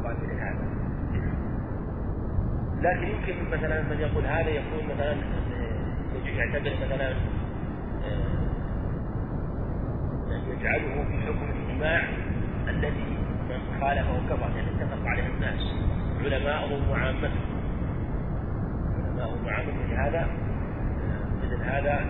يقال 0.00 0.16
هذا. 0.40 0.68
لكن 2.82 3.08
يمكن 3.08 3.50
مثلا 3.50 3.82
من 3.82 4.00
يقول 4.00 4.26
هذا 4.26 4.48
يكون 4.48 4.84
مثلا 4.94 5.16
يعتبر 6.24 6.72
مثلا 6.86 7.10
آه، 8.04 8.38
يجعله 10.48 11.04
في 11.04 11.18
حكم 11.26 11.50
الإجماع 11.50 12.02
الذي 12.68 13.18
من 13.50 13.80
خالفه 13.80 14.20
كفر 14.30 14.50
يعني 14.56 14.70
اتفق 14.70 15.06
عليه 15.06 15.26
الناس. 15.26 15.88
علماءهم 16.24 16.90
وعامتهم 16.90 17.30
علماءهم 18.96 19.46
وعامتهم 19.46 19.90
لهذا 19.90 20.28
هذا 21.68 22.04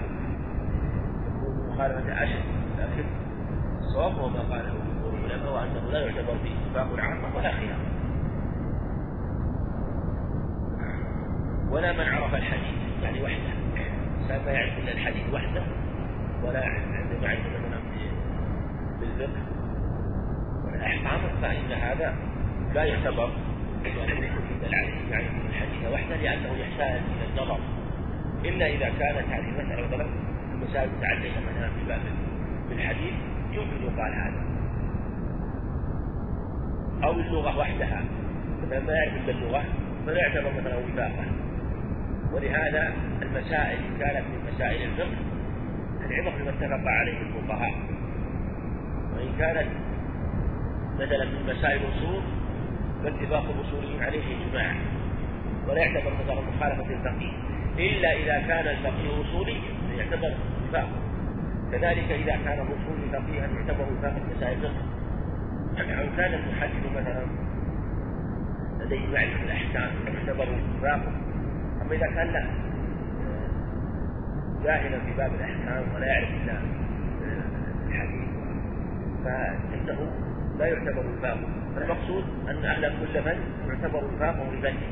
يكون 1.26 1.68
مخالفة 1.68 2.22
أشد 2.22 2.44
لكن 2.78 3.04
الصواب 3.80 4.18
هو 4.18 4.28
ما 4.28 4.40
قاله 4.40 4.72
جمهور 4.72 5.14
العلماء 5.14 5.52
وأنه 5.52 5.90
لا 5.90 6.00
يعتبر 6.00 6.34
به 6.44 6.52
اتفاق 6.66 7.00
عامة 7.00 7.36
ولا 7.36 7.52
خلاف. 7.52 7.78
ولا 11.70 11.92
من 11.92 12.00
عرف 12.00 12.34
الحديث 12.34 12.74
يعني 13.02 13.22
وحده. 13.22 13.52
إنسان 14.20 14.44
ما 14.44 14.50
يعرف 14.50 14.78
إلا 14.78 14.92
الحديث 14.92 15.34
وحده. 15.34 15.62
ولا 16.42 16.64
عندما 16.66 17.22
يعرف 17.22 17.40
مثلا 17.40 17.78
بالفقه 19.00 19.42
والأحكام 20.64 21.20
فإن 21.42 21.72
هذا 21.72 22.14
لا 22.74 22.84
يعتبر. 22.84 23.30
يعني 23.84 25.10
يعرف 25.10 25.30
الحديث 25.50 25.92
وحده 25.92 26.16
لأنه 26.16 26.56
يحتاج 26.56 27.00
إلى 27.16 27.30
النظر. 27.30 27.77
إلا 28.44 28.66
إذا 28.66 28.88
كانت 28.98 29.28
هذه 29.30 29.48
المسألة 29.48 29.86
مثلا 29.86 30.06
المسائل 30.54 30.90
متعلقة 30.98 31.40
مثلا 31.40 31.68
في 31.68 31.84
باب 31.88 32.00
الحديث 32.72 33.14
يمكن 33.52 33.82
يقال 33.82 34.14
هذا. 34.14 34.42
أو 37.04 37.12
اللغة 37.12 37.58
وحدها. 37.58 38.02
مثلا 38.66 38.80
ما 38.80 38.92
يعرف 38.92 39.14
إلا 39.14 39.30
اللغة 39.30 39.64
فلا 40.06 40.18
يعتبر 40.18 40.50
مثلا 40.60 40.76
وفاقة 40.76 41.24
ولهذا 42.32 42.92
المسائل 43.22 43.78
إن 43.78 43.98
كانت 43.98 44.24
من 44.26 44.52
مسائل 44.54 44.90
الفقه 44.90 45.16
العبر 46.06 46.32
بما 46.38 46.50
اتفق 46.50 46.88
عليه 46.88 47.18
الفقهاء. 47.20 47.74
وإن 49.16 49.32
كانت 49.38 49.68
مثلا 50.94 51.24
من 51.24 51.54
مسائل 51.56 51.80
الأصول 51.80 52.22
فاتفاق 53.04 53.44
الأصوليين 53.44 54.02
عليه 54.02 54.22
إجماع. 54.36 54.74
ولا 55.68 55.78
يعتبر 55.78 56.12
مثلا 56.24 56.40
مخالفة 56.40 56.94
الفقيه 56.94 57.47
إلا 57.78 58.12
إذا 58.12 58.46
كان 58.48 58.68
الفقيه 58.68 59.20
أصوليا 59.20 59.60
يعتبر 59.96 60.32
وفاق 60.68 60.88
كذلك 61.72 62.10
إذا 62.10 62.36
كان 62.44 62.58
الأصول 62.66 62.98
فقيها 63.12 63.46
يعتبر 63.46 63.92
وفاق 63.92 64.14
مسائل 64.36 64.52
الفقه. 64.52 64.98
أو 65.78 66.06
كان 66.16 66.34
المحدث 66.34 66.92
مثلا 66.96 67.26
لديه 68.80 69.06
معرفة 69.06 69.42
الأحكام 69.44 69.90
يعتبر 70.06 70.48
وفاقه 70.78 71.12
أما 71.82 71.92
إذا 71.92 72.06
كان 72.06 72.26
لا 72.26 72.44
جاهلا 74.64 74.98
في 74.98 75.12
باب 75.16 75.34
الأحكام 75.34 75.94
ولا 75.94 76.06
يعرف 76.06 76.28
إلا 76.28 76.52
الحديث 77.88 78.28
فإنه 79.24 80.10
لا 80.58 80.66
يعتبر 80.66 81.04
وفاقه 81.18 81.48
فالمقصود 81.76 82.24
أن 82.48 82.64
أهل 82.64 82.92
كل 83.00 83.22
فن 83.22 83.38
يعتبر 83.68 84.04
وفاقه 84.04 84.54
لفنه 84.54 84.88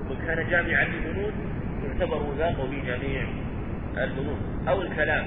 ومن 0.00 0.16
كان 0.26 0.50
جامعا 0.50 0.84
لفنون 0.84 1.32
يعتبر 1.84 2.22
وفاقه 2.22 2.70
في 2.70 2.80
جميع 2.80 3.22
الفنون 3.96 4.38
أو 4.68 4.82
الكلام. 4.82 5.26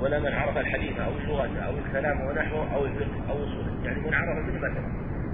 ولا 0.00 0.18
من 0.18 0.32
عرف 0.32 0.58
الحديث 0.58 0.98
أو 0.98 1.10
اللغة 1.10 1.58
أو 1.58 1.72
الكلام 1.78 2.20
ونحوه 2.20 2.74
أو 2.74 2.84
الفقه 2.86 3.30
أو 3.30 3.44
أصوله 3.44 3.84
يعني 3.84 4.00
من 4.00 4.14
عرف 4.14 4.46
مثل 4.46 4.56
مثلا. 4.56 4.88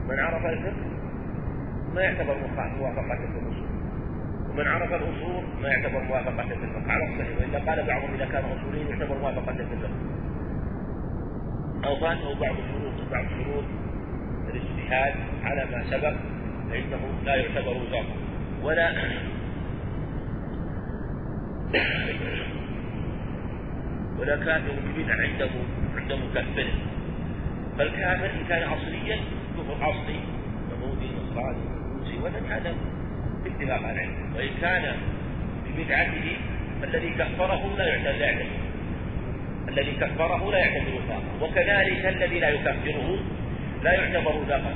من 0.09 0.21
عرف 0.21 0.47
الفقه 0.47 0.87
ما 1.95 2.01
يعتبر 2.03 2.37
موافقة 2.79 3.17
في 3.17 3.39
الأصول 3.39 3.67
ومن 4.51 4.67
عرف 4.67 4.93
الأصول 4.93 5.45
ما 5.63 5.69
يعتبر 5.69 6.03
موافقة 6.03 6.49
في 6.49 6.55
الفقه. 6.55 6.93
على 6.93 7.05
الصحيح. 7.05 7.39
وإلا 7.39 7.59
قال 7.59 7.87
بعضهم 7.87 8.15
إذا 8.15 8.25
كان 8.25 8.45
أصوليا 8.45 8.89
يعتبر 8.89 9.19
موافقة 9.19 9.55
في 9.55 9.75
الفقه. 9.75 10.23
أو 11.85 11.97
فاته 11.97 12.41
بعض 12.41 12.55
الشروط 12.59 13.11
بعض 13.13 13.25
شروط 13.25 13.65
الإجتهاد 14.49 15.15
على 15.45 15.65
ما 15.73 15.85
سبق 15.91 16.15
فإنه 16.71 17.01
لا 17.25 17.35
يعتبر 17.35 17.77
وفاقا 17.77 18.22
ولا 18.63 18.93
ولا 24.19 24.37
كافر 24.37 24.73
ببدع 24.87 25.15
عنده 25.15 25.51
عند 25.97 26.13
مكفره 26.13 26.75
فالكافر 27.79 28.27
إن 28.27 28.45
كان 28.49 28.63
أصليا 28.63 29.17
كفر 29.59 29.91
أصلي 29.91 30.21
يهودي 30.71 31.09
نصراني 31.15 31.65
روسي 31.99 32.19
وثني 32.19 32.49
هذا 32.49 32.75
باتفاق 33.45 33.91
العلم 33.91 34.35
وإن 34.37 34.51
كان 34.61 34.97
ببدعته 35.67 36.37
الذي 36.85 37.11
كفره 37.11 37.77
لا 37.79 37.85
يعتبر 37.85 38.47
الذي 39.69 39.93
كفره 39.93 40.51
لا 40.51 40.59
يعتبر 40.59 40.95
وثاقا 40.95 41.33
وكذلك 41.43 42.07
الذي 42.07 42.39
لا 42.41 42.49
يكفره 42.49 43.19
لا 43.83 43.93
يعتبر 43.93 44.37
وثاقا 44.37 44.75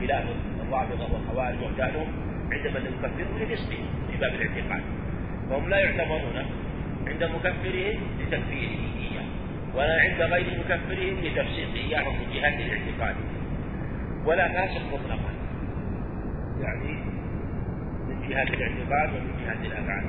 خلاف 0.00 0.24
الرافضة 0.68 1.06
والخوارج 1.12 1.56
وكانوا 2.50 2.80
عندما 2.80 2.88
يكفرون 2.88 3.42
لفسقه 3.42 3.84
في 4.10 4.16
باب 4.20 4.34
الاعتقاد. 4.34 4.82
فهم 5.50 5.68
لا 5.68 5.78
يعتبرون 5.78 6.36
عند 7.06 7.24
مكفرهم 7.24 8.00
لتكفيره 8.20 8.78
إياه 8.98 9.26
ولا 9.74 10.00
عند 10.00 10.32
غير 10.32 10.58
مكفرهم 10.58 11.16
لتفسيقه 11.24 11.74
إياه 11.74 12.10
من 12.10 12.26
جهة 12.34 12.58
الاعتقاد. 12.58 13.16
ولا 14.26 14.48
فاسق 14.48 14.82
مطلقا 14.92 15.32
يعني 16.60 16.92
من 18.08 18.28
جهة 18.28 18.42
الاعتقاد 18.42 19.08
ومن 19.08 19.32
جهة 19.44 19.66
الأفعال 19.66 20.04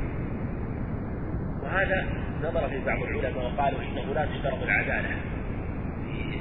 وهذا 1.64 2.08
نظر 2.44 2.70
في 2.70 2.86
بعض 2.86 3.04
العلماء 3.04 3.46
وقالوا 3.46 3.80
إنه 3.82 4.14
لا 4.14 4.26
تشترط 4.26 4.64
العدالة 4.64 5.10
في 6.06 6.40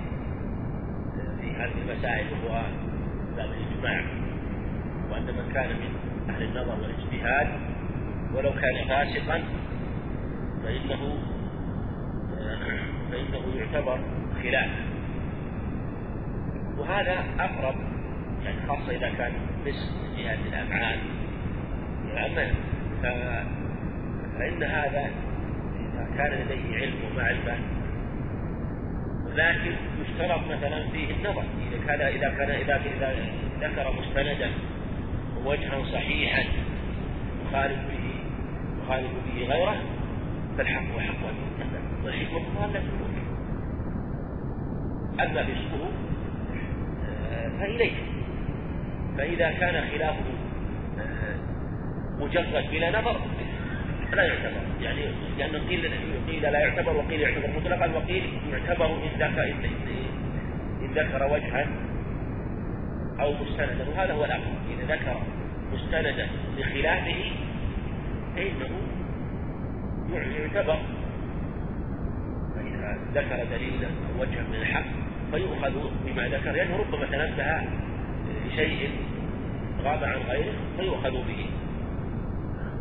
في 1.41 1.51
هذه 1.57 1.73
المسائل 1.89 2.27
وهو 2.33 2.63
باب 3.37 3.51
الإجماع. 3.51 4.20
وأن 5.11 5.23
من 5.23 5.53
كان 5.55 5.69
من 5.69 5.91
أهل 6.31 6.43
النظر 6.43 6.77
والاجتهاد 6.81 7.49
ولو 8.35 8.51
كان 8.51 8.89
فاسقا 8.89 9.43
فإنه 10.63 11.19
فإنه 13.11 13.55
يعتبر 13.57 13.99
خلاف. 14.43 14.71
وهذا 16.79 17.25
أقرب 17.39 17.75
يعني 18.45 18.57
خاصة 18.69 18.91
إذا 18.91 19.09
كان 19.19 19.33
فسق 19.65 19.93
من 20.03 20.17
جهة 20.17 20.39
الأفعال. 20.49 20.99
أما 22.11 23.45
فإن 24.39 24.63
هذا 24.63 25.11
إذا 25.81 26.07
كان 26.17 26.33
لديه 26.33 26.77
علم 26.77 26.95
ومعرفة 27.05 27.55
لكن 29.35 29.75
يشترط 30.03 30.41
مثلا 30.51 30.89
فيه 30.89 31.15
النظر. 31.15 31.45
إذا 31.71 31.87
كان 31.87 32.01
إذا 32.01 32.29
كان 32.29 32.51
إذا 32.51 33.15
ذكر 33.61 33.93
مستندا 34.01 34.51
ووجها 35.45 35.85
صحيحا 35.93 36.45
يخالف 37.47 37.79
به 37.79 38.15
يخالف 38.83 39.11
به 39.27 39.55
غيره 39.55 39.83
فالحق 40.59 40.83
أن 40.95 41.41
والحكمة 42.05 42.41
ضالة 42.57 42.83
أما 45.21 45.43
فسقه 45.43 45.89
آه، 47.31 47.49
فإليه. 47.59 47.93
فإذا 49.19 49.51
كان 49.51 49.85
خلافه 49.91 50.25
آه، 50.99 51.37
مجرد 52.21 52.71
بلا 52.71 53.01
نظر 53.01 53.21
لا 54.13 54.23
يعتبر. 54.23 54.61
يعني 54.81 55.01
لأن 55.39 55.69
قيل 55.69 55.91
قيل 56.29 56.43
لا 56.43 56.59
يعتبر 56.59 56.97
وقيل 56.97 57.21
يعتبر 57.21 57.49
مطلقا 57.57 57.91
وقيل 57.97 58.23
يعتبر 58.53 58.87
إن 58.87 59.19
ذكر 59.19 59.55
إن 60.83 60.91
ذكر 60.95 61.33
وجها 61.33 61.67
أو 63.21 63.33
مستندا 63.33 63.89
وهذا 63.89 64.13
هو 64.13 64.25
الأمر. 64.25 64.45
إذا 64.71 64.95
ذكر 64.95 65.17
مستندا 65.73 66.29
لخلافه 66.59 67.33
فإنه 68.37 68.71
يعتبر 70.13 70.79
فإذا 72.55 72.99
ذكر 73.15 73.45
دليلا 73.57 73.87
أو 73.87 74.23
وجها 74.23 74.43
من 74.43 74.55
الحق 74.55 74.85
فيؤخذ 75.33 75.73
بما 76.07 76.29
ذكر 76.29 76.51
لأنه 76.53 76.77
ربما 76.77 77.07
تنبه 77.07 77.63
لشيء 78.47 78.91
غاب 79.83 80.05
عن 80.05 80.19
غيره 80.29 80.55
فيؤخذ 80.77 81.13
به. 81.13 81.47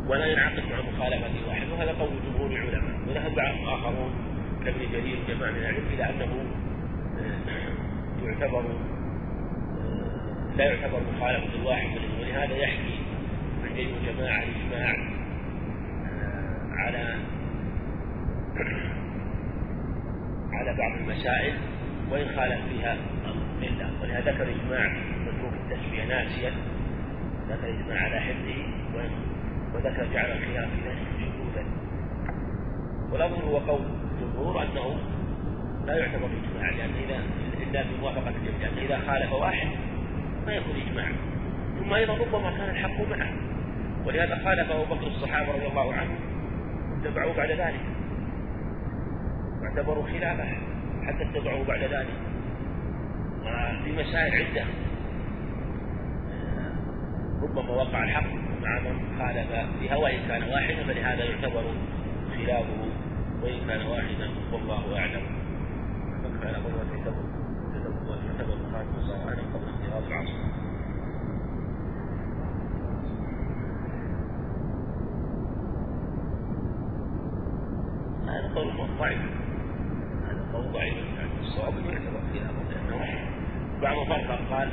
ولا 0.08 0.26
ينعقد 0.26 0.62
مع 0.70 0.76
مخالفة 0.92 1.48
واحد 1.48 1.68
وهذا 1.72 1.92
قول 1.92 2.10
جمهور 2.26 2.50
العلماء. 2.50 3.00
وذهب 3.08 3.34
بعض 3.34 3.54
آخرون 3.68 4.10
كابن 4.64 4.78
جرير 4.92 5.18
جماعة 5.28 5.50
من 5.50 5.58
العلم 5.58 5.84
إلى 5.94 6.04
أنه 6.04 6.44
يعتبر 8.24 8.64
لا 10.60 10.66
يعتبر 10.66 11.00
مخالفة 11.16 11.54
الواحد 11.54 11.88
ولهذا 12.20 12.56
يحكي 12.56 12.98
عن 13.64 13.74
جماعة 14.06 14.42
الإجماع 14.42 14.94
آه، 16.04 16.72
على 16.72 17.16
على 20.52 20.76
بعض 20.78 20.98
المسائل 21.00 21.54
وإن 22.10 22.26
خالف 22.36 22.60
فيها 22.68 22.96
الملة 23.24 24.02
ولهذا 24.02 24.32
ذكر 24.32 24.42
إجماع 24.42 24.92
متروك 25.26 25.52
التسمية 25.52 26.04
ناسيا 26.04 26.52
ذكر 27.48 27.68
إجماع 27.68 28.02
على 28.04 28.20
حفظه 28.20 28.64
وذكر 29.74 30.12
جعل 30.12 30.30
الخلاف 30.30 30.70
في 30.70 30.88
ذلك 30.88 31.06
شذوذا. 31.20 31.64
والأمر 33.12 33.36
هو 33.36 33.58
قول 33.58 33.84
الجمهور 34.12 34.62
أنه 34.62 34.96
لا 35.86 35.96
يعتبر 35.96 36.26
إجماع 36.26 36.70
لأن 36.70 36.90
إذا 37.04 37.22
إلا 37.62 37.82
بموافقة 37.82 38.28
الجميع 38.28 38.84
إذا 38.84 38.98
خالف 39.06 39.32
واحد 39.32 39.68
ما 40.46 40.52
يكون 40.52 40.76
إجماع 40.76 41.12
ثم 41.80 41.92
أيضا 41.92 42.14
ربما 42.14 42.50
كان 42.50 42.70
الحق 42.70 43.00
معه. 43.10 43.32
ولهذا 44.06 44.44
خالف 44.44 44.70
أبو 44.70 44.94
بكر 44.94 45.06
الصحابة 45.06 45.52
رضي 45.52 45.66
الله 45.66 45.94
عنهم 45.94 46.18
اتبعوه 47.00 47.36
بعد 47.36 47.50
ذلك. 47.50 47.80
اعتبروا 49.64 50.04
خلافه 50.06 50.48
حتى 51.02 51.22
اتبعوه 51.22 51.64
بعد 51.64 51.80
ذلك. 51.80 52.16
وفي 53.40 53.92
مسائل 53.92 54.34
عدة. 54.34 54.64
ربما 57.42 57.70
وقع 57.70 58.04
الحق 58.04 58.32
مع 58.62 58.80
من 58.80 59.18
خالف 59.18 59.48
فيها 59.80 59.96
وإن 59.96 60.18
كان 60.28 60.42
واحدا 60.42 60.84
فلهذا 60.84 61.24
يعتبر 61.24 61.64
خلافه. 62.36 62.82
وإن 63.42 63.58
كان 63.68 63.86
واحدا 63.86 64.30
والله 64.52 64.98
أعلم. 64.98 65.22
من 66.24 66.40
كان 66.42 66.54
قدوة 66.54 66.84
يعتبر 66.96 67.24
يعتبر 68.26 68.56
مخالفا 68.68 69.00
سواء 69.06 69.36
قبل 69.54 69.59
انقراض 70.00 70.26
العصر 70.26 70.50
هذا 78.26 78.54
قول 78.54 78.98
ضعيف 78.98 79.20
هذا 80.28 80.44
قول 80.52 80.72
ضعيف 80.72 80.94
يعني 80.94 81.30
الصواب 81.40 81.74
يعتبر 81.74 82.20
خلافه 82.32 82.62
لأنه 82.70 83.06
بعض 83.82 84.06
فرق 84.06 84.40
قال 84.50 84.68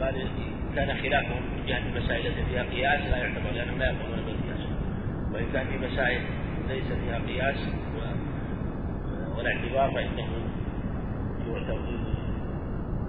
قال 0.00 0.28
كان 0.74 0.96
خلافهم 1.02 1.42
من 1.56 1.66
جهة 1.66 1.78
المسائل 1.78 2.26
التي 2.26 2.44
فيها 2.44 2.62
قياس 2.62 3.00
لا 3.10 3.16
يعتبر 3.16 3.50
لأنهم 3.54 3.78
لا 3.78 3.86
يقولون 3.86 4.24
بالقياس 4.26 4.66
وإن 5.32 5.46
كان 5.52 5.66
في 5.66 5.86
مسائل 5.86 6.20
ليس 6.68 6.84
فيها 6.84 7.18
قياس 7.18 7.56
ولا 9.38 9.50
اعتبار 9.50 9.90
يعتبر 10.00 10.48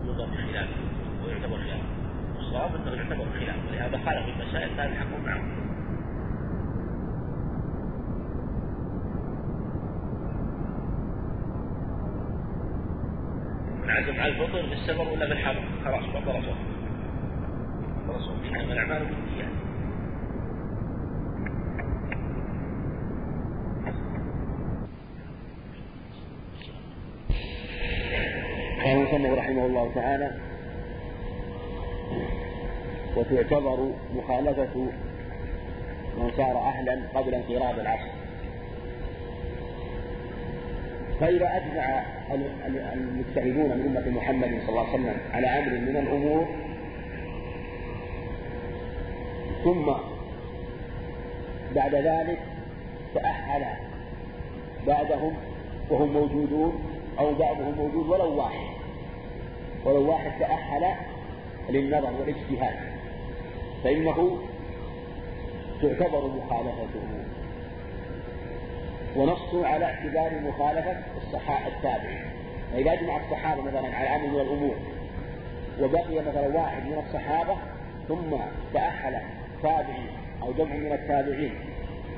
يوضع 0.05 0.25
خلافه 0.25 0.98
ويعتبر 1.39 1.58
خلافه 1.58 2.39
الصواب 2.39 2.75
أنه 2.75 2.95
يعتبر 2.95 3.25
خلافه 3.39 3.69
ولهذا 3.69 3.97
خالف 4.06 4.28
المسائل 4.28 4.78
لا 4.78 4.84
يلحقون 4.84 5.25
معه. 5.25 5.41
من 13.84 13.89
عزم 13.89 14.19
على 14.19 14.32
الفطر 14.32 14.65
بالسفر 14.69 15.13
ولا 15.13 15.30
بالحرم 15.30 15.63
خلاص 15.86 16.04
بطل 16.04 16.43
صوم 16.45 16.58
الرسول 18.10 18.36
إنما 18.45 18.73
الأعمال 18.73 19.06
بالنيات 19.06 19.49
قال 28.84 28.97
المصنف 28.97 29.38
رحمه 29.38 29.65
الله 29.65 29.91
تعالى 29.95 30.48
وتعتبر 33.15 33.91
مخالفة 34.15 34.76
من 36.17 36.32
صار 36.38 36.58
أهلا 36.58 37.00
قبل 37.15 37.36
انقراض 37.36 37.80
العصر. 37.80 38.10
فإذا 41.19 41.58
أجمع 41.58 42.04
المجتهدون 42.93 43.78
من 43.78 43.86
أمة 43.98 44.17
محمد 44.17 44.62
صلى 44.62 44.69
الله 44.69 44.88
عليه 44.88 44.93
وسلم 44.93 45.17
على 45.34 45.48
أمر 45.48 45.72
من 45.72 45.98
الأمور 45.98 46.48
ثم 49.63 49.91
بعد 51.76 51.95
ذلك 51.95 52.39
تأهل 53.13 53.65
بعدهم 54.88 55.34
وهم 55.89 56.13
موجودون 56.13 56.84
أو 57.19 57.34
بعضهم 57.34 57.76
موجود 57.78 58.08
ولو 58.08 58.38
واحد. 58.38 58.67
ولو 59.86 60.12
واحد 60.12 60.32
تأهل 60.39 60.95
للنظر 61.69 62.12
والاجتهاد. 62.19 62.76
فإنه 63.84 64.38
تعتبر 65.82 66.28
مخالفته 66.28 67.02
ونصوا 69.15 69.68
على 69.68 69.86
اعتبار 69.86 70.32
مخالفة 70.42 70.98
الصحابة 71.18 71.68
التابعين 71.68 72.26
فإذا 72.74 72.94
أجمع 72.94 73.18
الصحابة 73.18 73.62
مثلا 73.62 73.96
على 73.96 74.15
أمر 74.15 74.28
من 74.28 74.39
الأمور 74.39 74.76
وبقي 75.82 76.20
مثلا 76.20 76.48
واحد 76.48 76.84
من 76.84 77.04
الصحابة 77.08 77.58
ثم 78.08 78.38
تأهل 78.74 79.22
تابعي 79.63 80.10
أو 80.44 80.54
جمع 80.54 80.76
من 80.76 80.92
التابعين 80.92 81.54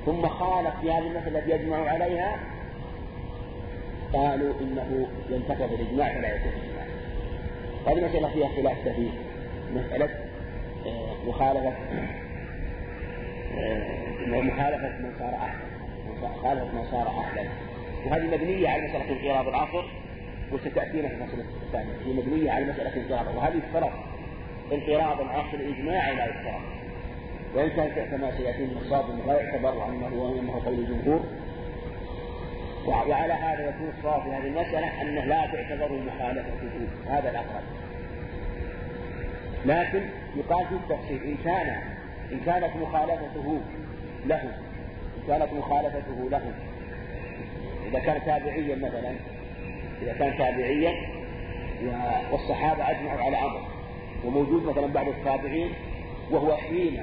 ثم 0.06 0.28
خالف 0.28 0.74
في 0.82 0.92
هذه 0.92 1.08
المسألة 1.08 1.40
التي 1.40 1.52
يجمع 1.52 1.90
عليها 1.90 2.40
قالوا 4.14 4.54
إنه 4.62 5.08
ينتقض 5.30 5.74
الإجماع 5.74 6.14
فلا 6.14 6.36
يكون 6.36 6.52
إجماع. 6.52 6.86
هذه 7.88 8.10
مسألة 8.10 8.30
فيها 8.30 8.48
خلاف 8.48 8.88
كثير 8.88 9.12
مسألة 9.76 10.10
مخالفة. 11.28 11.74
مخالفة 14.28 15.00
من 15.00 15.14
صار 15.20 15.36
أحد. 15.36 15.58
مخالفة 16.22 16.66
من 16.66 16.86
صار 16.92 17.08
أحدا 17.08 17.50
وهذه 18.06 18.24
مبنية 18.24 18.70
على 18.70 18.88
مسألة 18.88 19.10
انقراض 19.10 19.48
العصر 19.48 19.84
وستأتينا 20.52 21.08
في 21.08 21.14
المسألة 21.14 21.44
الثانية. 21.68 21.94
هي 22.06 22.14
مبنية 22.14 22.52
على 22.52 22.66
مسألة 22.66 23.02
انقراض 23.02 23.36
وهذه 23.36 23.54
الفرق 23.54 23.94
انقراض 24.72 25.22
العصر 25.22 25.58
إجماعا 25.58 26.12
لا 26.12 26.26
يفترض. 26.26 26.62
وإن 27.56 27.70
كان 27.70 28.08
كما 28.12 28.32
سيأتي 28.38 28.66
من 28.66 28.78
الصواب 28.82 29.06
لا 29.28 29.42
يعتبر 29.42 29.86
أنه 29.90 30.24
وأنه 30.24 30.62
قول 30.66 30.74
الجمهور. 30.74 31.26
وعلى 32.88 33.34
هذا 33.34 33.70
يكون 33.70 33.94
الصواب 33.98 34.22
في 34.24 34.30
هذه 34.30 34.48
المسألة 34.48 35.02
أنه 35.02 35.26
لا 35.26 35.46
تعتبر 35.46 35.92
مخالفته 35.92 36.88
هذا 37.08 37.30
الأقرب. 37.30 37.64
لكن 39.66 40.02
يقال 40.36 40.66
في 40.68 40.76
التفصيل 40.76 41.24
إن 41.24 41.38
كان 41.46 41.82
إن 42.32 42.40
كانت 42.46 42.76
مخالفته 42.82 43.60
له 44.26 44.42
إن 45.18 45.24
كانت 45.28 45.54
مخالفته 45.54 46.30
له. 46.32 46.54
إذا 47.90 48.00
كان 48.00 48.22
تابعيا 48.26 48.76
مثلا 48.76 49.16
إذا 50.02 50.14
كان 50.14 50.38
تابعيا 50.38 50.96
والصحابة 52.32 52.92
أجمعوا 52.92 53.22
على 53.22 53.38
أمر. 53.38 53.62
وموجود 54.26 54.64
مثلا 54.66 54.88
بعد 54.88 55.08
التابعين 55.08 55.70
وهو 56.32 56.56
حين 56.56 57.02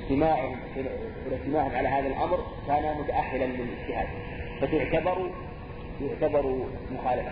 اجتماعهم 0.00 0.56
اجتماعهم 1.32 1.76
على 1.76 1.88
هذا 1.88 2.06
الأمر 2.06 2.46
كان 2.66 2.96
متاهلا 2.98 3.44
للاجتهاد. 3.44 4.08
فتعتبر 4.60 5.30
يعتبر 6.00 6.66
مخالفة. 6.92 7.30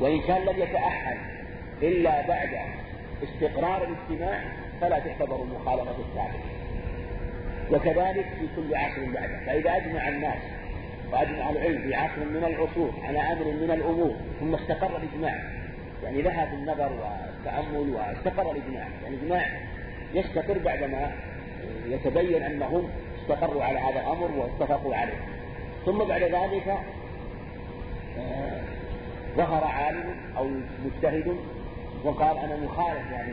وإن 0.00 0.20
كان 0.20 0.42
لم 0.42 0.62
يتأهل 0.62 1.18
إلا 1.82 2.26
بعد 2.28 2.48
استقرار 3.22 3.84
الاجتماع 3.84 4.44
فلا 4.80 4.98
تعتبر 4.98 5.44
مخالفه 5.44 5.94
التابع 5.98 6.40
وكذلك 7.70 8.26
في 8.40 8.48
كل 8.56 8.74
عصر 8.74 9.12
بعده. 9.14 9.38
فإذا 9.46 9.76
أجمع 9.76 10.08
الناس 10.08 10.38
وأجمع 11.12 11.50
العلم 11.50 11.82
في 11.82 11.94
عصر 11.94 12.24
من 12.24 12.44
العصور 12.44 12.90
على 13.04 13.18
أمر 13.18 13.44
من 13.44 13.70
الأمور 13.70 14.14
ثم 14.40 14.54
استقر 14.54 14.96
الإجماع. 14.96 15.42
يعني 16.04 16.22
ذهب 16.22 16.54
النظر 16.54 16.92
والتأمل 16.92 17.94
واستقر 17.94 18.50
الإجماع. 18.52 18.88
يعني 19.02 19.16
الإجماع 19.16 19.46
يستقر 20.14 20.58
بعدما 20.58 21.12
يتبين 21.88 22.42
أنهم 22.42 22.88
استقروا 23.22 23.64
على 23.64 23.78
هذا 23.78 24.00
الأمر 24.00 24.30
واتفقوا 24.36 24.94
عليه. 24.94 25.20
ثم 25.86 25.98
بعد 25.98 26.22
ذلك 26.22 26.78
آه، 28.18 28.60
ظهر 29.36 29.64
عالم 29.64 30.14
أو 30.36 30.50
مجتهد 30.84 31.36
وقال 32.04 32.38
أنا 32.38 32.56
مخالف 32.56 33.12
يعني 33.12 33.32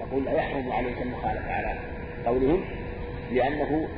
نقول 0.00 0.24
لا 0.24 0.32
يحرم 0.32 0.72
عليك 0.72 1.02
المخالفة 1.02 1.52
على 1.52 1.78
قولهم 2.26 2.64
لأنه 3.32 3.88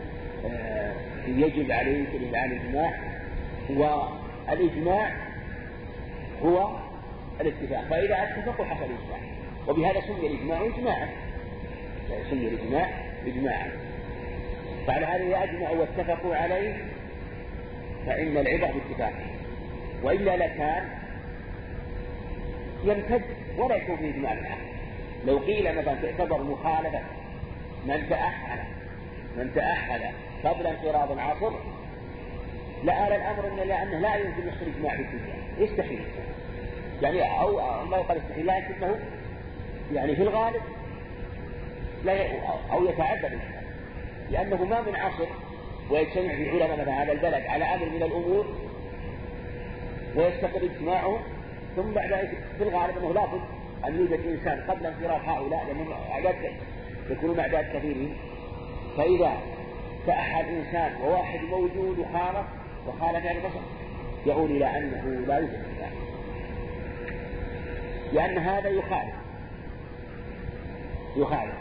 آه، 0.51 0.93
يجب 1.27 1.73
عليك 1.73 2.09
الإذعان 2.15 2.53
الإجماع 2.53 2.93
والإجماع 3.71 5.13
هو 6.43 6.77
الاتفاق. 7.41 7.85
فإذا 7.91 8.17
اتفقوا 8.23 8.65
حصل 8.65 8.85
إجماع 8.85 9.21
وبهذا 9.69 10.01
سمي 10.01 10.27
الإجماع 10.27 10.65
إجماعا. 10.65 11.09
سمي 12.31 12.49
الإجماع 12.49 12.91
إجماعا. 13.27 13.71
فعلى 14.87 15.07
هذا 15.07 15.45
أجمعوا 15.45 15.77
واتفقوا 15.77 16.37
عليه 16.37 16.77
فإن 18.07 18.37
العبر 18.37 18.73
باتفاقه 18.73 19.27
وإلا 20.03 20.37
لكان 20.37 20.89
يمتد 22.85 23.40
ولا 23.59 23.77
يكون 23.77 23.97
فيه 23.97 24.11
إجماع 24.11 24.33
الآخر 24.33 24.71
لو 25.27 25.39
قيل 25.39 25.79
مثلا 25.79 25.95
تعتبر 25.95 26.43
مخالفة 26.43 27.01
من 27.87 28.07
تأهل 28.11 28.59
من 29.37 29.51
تأهل 29.55 30.03
قبل 30.45 30.67
انقراض 30.67 31.13
العصر 31.13 31.53
لآل 32.85 33.13
الأمر 33.13 33.49
إن 33.49 33.69
لأنه 33.69 33.99
لا 33.99 34.17
يمكن 34.17 34.49
يحصل 34.49 34.67
إجماع 34.77 34.97
في 34.97 35.03
الدنيا. 35.03 35.35
يستحيل. 35.59 36.01
يعني 37.03 37.41
أو 37.41 37.61
ما 37.85 37.97
يقال 37.97 38.17
يستحيل 38.17 38.47
لكنه 38.47 38.99
يعني 39.93 40.17
في 40.17 40.23
الغالب 40.23 40.63
لا 42.05 42.27
أو 42.73 42.85
يتعدى 42.85 43.29
لأنه 44.31 44.65
ما 44.65 44.81
من 44.81 44.97
عصر 44.97 45.27
ويجتمع 45.91 46.35
في 46.35 46.51
علماء 46.51 46.91
هذا 46.91 47.13
البلد 47.13 47.47
على 47.47 47.65
أمر 47.65 47.87
من 47.87 48.03
الأمور 48.03 48.47
ويستقر 50.17 50.65
اجتماعهم 50.65 51.21
ثم 51.77 51.93
بعد 51.93 52.13
ذلك 52.13 52.39
في 52.59 52.65
الغالب 52.65 52.99
أنه 52.99 53.15
لابد 53.15 53.41
أن 53.87 53.99
يوجد 53.99 54.27
إنسان 54.27 54.61
قبل 54.71 54.87
انفراد 54.87 55.21
هؤلاء 55.27 55.65
لأنهم 55.67 55.93
أعداد 56.11 56.35
يكونون 57.11 57.41
أعداد 57.41 57.77
كثيرين. 57.77 58.17
فإذا 58.97 59.33
تأحد 60.07 60.45
إنسان 60.45 60.93
وواحد 61.03 61.41
موجود 61.41 61.99
وخالف 61.99 62.47
وخالف 62.89 63.25
يعني 63.25 63.39
بصر 63.39 63.61
يقول 64.27 64.51
إلى 64.51 64.79
أنه 64.79 65.27
لا 65.27 65.39
يوجد 65.39 65.53
إجماع 65.53 65.91
لأن 68.13 68.39
هذا 68.39 68.69
يخالف. 68.69 69.15
يخالف. 71.17 71.55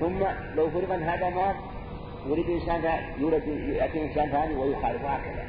ثم 0.00 0.18
لو 0.54 0.70
فرض 0.70 0.92
أن 0.92 1.02
هذا 1.02 1.30
مات 1.30 1.56
يريد 2.26 2.50
إنسان 2.50 3.00
يولد 3.18 3.48
يأتي 3.48 4.02
إنسان 4.02 4.28
ثاني 4.28 4.54
ويخالف 4.54 5.04
هكذا. 5.04 5.48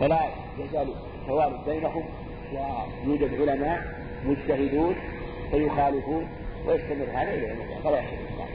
فلا 0.00 0.20
يزال 0.58 0.94
توالد 1.26 1.64
بينهم 1.66 2.04
ويوجد 2.52 3.40
علماء 3.40 3.82
مجتهدون 4.24 4.94
فيخالفون 5.50 6.28
ويستمر 6.66 7.06
هذا 7.14 7.34
إلى 7.34 7.48
يوم 7.48 7.60
القيامة. 7.60 7.82
فلا 7.82 7.98
يحصل 7.98 8.16
إجماع 8.16 8.46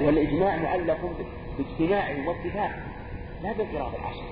والإجماع 0.00 0.56
معلق 0.56 1.26
باجتماع 1.58 2.10
واتفاق 2.26 2.70
لا 3.42 3.52
بانفراد 3.52 3.94
العصر 3.94 4.24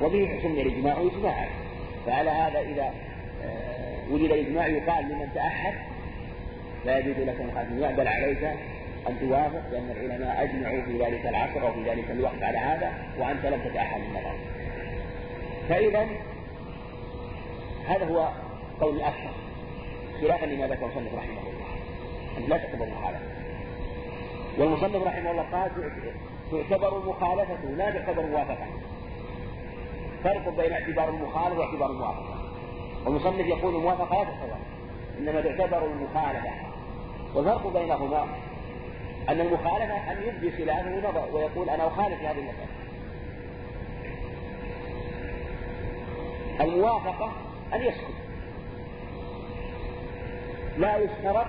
وبه 0.00 0.38
سمي 0.42 0.62
الإجماع 0.62 1.00
إجماعا 1.00 1.48
فعلى 2.06 2.30
هذا 2.30 2.60
إذا 2.60 2.92
آه، 3.44 4.12
وجد 4.12 4.24
الإجماع 4.24 4.66
يقال 4.66 5.04
لمن 5.04 5.28
تأحد 5.34 5.74
لا 6.86 6.98
يجوز 6.98 7.16
لك 7.16 7.40
أن 7.40 7.94
بل 7.96 8.08
عليك 8.08 8.44
أن 9.08 9.20
توافق 9.20 9.62
لأن 9.72 9.90
العلماء 9.90 10.42
أجمعوا 10.42 10.82
في 10.82 11.04
ذلك 11.04 11.26
العصر 11.26 11.66
أو 11.66 11.72
في 11.72 11.90
ذلك 11.90 12.10
الوقت 12.10 12.42
على 12.42 12.58
هذا 12.58 12.92
وأنت 13.18 13.46
لم 13.46 13.60
تتأحد 13.70 14.00
النظر 14.00 14.34
فإذا 15.68 16.06
هذا 17.86 18.04
هو 18.04 18.28
قول 18.80 18.96
الأكثر 18.96 19.30
خلافا 20.20 20.46
لما 20.46 20.66
ذكر 20.66 20.86
المصنف 20.86 21.14
رحمه 21.14 21.40
الله. 21.40 22.48
لا 22.48 22.56
تعتبر 22.56 22.86
مخالفة 22.86 23.20
والمصنف 24.58 25.06
رحمه 25.06 25.30
الله 25.30 25.42
قال 25.42 25.70
تعتبر 26.50 27.08
مخالفته 27.08 27.68
لا 27.76 27.90
تعتبر 27.90 28.26
موافقة 28.26 28.66
فرق 30.24 30.48
بين 30.48 30.72
اعتبار 30.72 31.08
المخالفة 31.08 31.58
واعتبار 31.58 31.90
الموافقة. 31.90 32.38
والمصنف 33.06 33.46
يقول 33.46 33.76
الموافقة 33.76 34.16
لا 34.16 34.24
تعتبر 34.24 34.56
إنما 35.18 35.40
تعتبر 35.40 35.86
المخالفة. 35.86 36.50
والفرق 37.34 37.72
بينهما 37.72 38.26
أن 39.28 39.40
المخالفة 39.40 40.12
أن 40.12 40.22
يبدي 40.22 40.50
خلافه 40.50 40.98
نظر 41.10 41.28
ويقول 41.32 41.70
أنا 41.70 41.86
أخالف 41.86 42.20
هذه 42.22 42.38
المسألة. 42.38 42.87
الموافقة 46.60 47.32
أن 47.74 47.82
يسكت. 47.82 48.14
لا 50.78 50.96
يشترط 50.96 51.46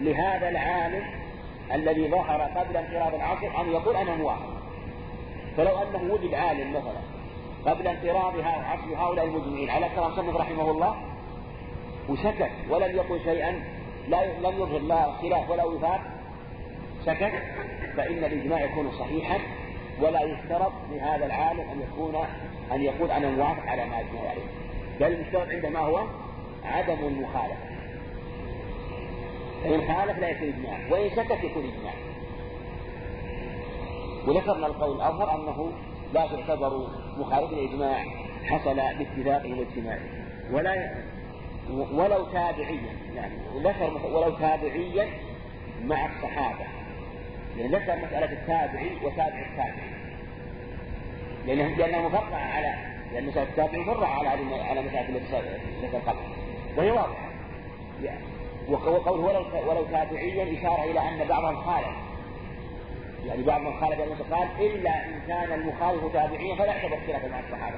لهذا 0.00 0.48
العالم 0.48 1.04
الذي 1.74 2.08
ظهر 2.10 2.40
قبل 2.40 2.76
انقراض 2.76 3.14
العصر 3.14 3.60
أن 3.60 3.72
يقول 3.72 3.96
أنا 3.96 4.16
موافق. 4.16 4.58
فلو 5.56 5.78
أنه 5.78 6.12
وجد 6.12 6.34
عالم 6.34 6.70
مثلا 6.70 7.00
قبل 7.66 7.86
انقراض 7.86 8.40
عصر 8.40 8.96
هؤلاء 8.96 9.24
المجمعين 9.24 9.70
على 9.70 9.88
كلام 9.96 10.16
صنف 10.16 10.36
رحمه 10.36 10.70
الله 10.70 10.96
وسكت 12.08 12.50
ولم 12.70 12.96
يقل 12.96 13.20
شيئا 13.24 13.62
لا 14.08 14.38
لم 14.38 14.62
يظهر 14.62 14.78
لا 14.78 15.12
خلاف 15.12 15.50
ولا 15.50 15.64
وفاق 15.64 16.00
سكت. 17.06 17.32
فإن 17.96 18.24
الإجماع 18.24 18.60
يكون 18.60 18.90
صحيحا 18.98 19.38
ولا 20.00 20.22
يشترط 20.22 20.72
لهذا 20.90 21.26
العالم 21.26 21.60
أن 21.60 21.80
يكون 21.80 22.14
أن 22.72 22.82
يقول 22.82 23.10
أنا 23.10 23.30
موافق 23.30 23.66
على 23.66 23.84
ما 23.84 24.00
أجمع 24.00 24.20
عليه. 24.20 24.46
بل 25.00 25.06
المشترط 25.06 25.48
عندما 25.48 25.78
هو؟ 25.78 26.06
عدم 26.64 27.06
المخالفة. 27.06 27.68
فإن 29.64 29.94
خالف 29.94 30.18
لا 30.18 30.28
يكون 30.28 30.48
إجماع 30.48 30.78
وإن 30.90 31.10
سكت 31.10 31.44
يكون 31.44 31.62
إجماع. 31.64 31.94
وذكرنا 34.26 34.66
القول 34.66 34.96
الأظهر 34.96 35.34
أنه 35.34 35.72
لا 36.14 36.26
تعتبر 36.26 36.88
مخالف 37.18 37.52
الإجماع 37.52 38.04
حصل 38.44 38.74
باتفاقه 38.74 39.58
واجتماعه. 39.58 40.00
ولا 40.52 40.94
ولو 41.92 42.24
تابعيا 42.24 42.92
يعني 43.14 43.34
ذكر 43.58 44.06
ولو 44.12 44.30
تابعيا 44.30 45.08
مع 45.84 46.06
الصحابة. 46.06 46.66
يعني 47.58 47.76
ذكر 47.76 47.96
مسألة 47.96 48.32
التابعي 48.32 48.90
وتابع 49.04 49.46
التابعي. 49.50 49.97
لأنها 51.48 51.68
لأنها 51.68 52.08
مفرعة 52.08 52.54
على 52.56 52.74
لأن 53.12 53.26
مسألة 53.26 53.48
التابعي 53.48 53.78
مفرعة 53.78 54.18
على 54.18 54.28
على 54.62 54.82
مسألة 54.82 55.08
التي 55.08 55.96
قبل 55.96 56.18
وهي 56.76 56.90
واضحة. 56.90 57.28
وقوله 58.68 59.22
ولو 59.22 59.70
ولو 59.70 59.84
تابعيا 59.84 60.58
إشارة 60.58 60.84
إلى 60.90 61.00
أن 61.00 61.28
بعضهم 61.28 61.56
خالف. 61.56 61.96
يعني 63.26 63.42
بعض 63.42 63.60
من 63.60 63.80
خالف 63.80 64.00
المتخالف 64.00 64.60
إلا 64.60 65.04
إن 65.06 65.20
كان 65.28 65.52
المخالف 65.52 66.12
تابعيا 66.12 66.54
فلا 66.54 66.66
يعتبر 66.66 66.98
خلافا 67.06 67.28
مع 67.28 67.40
الصحابة. 67.40 67.76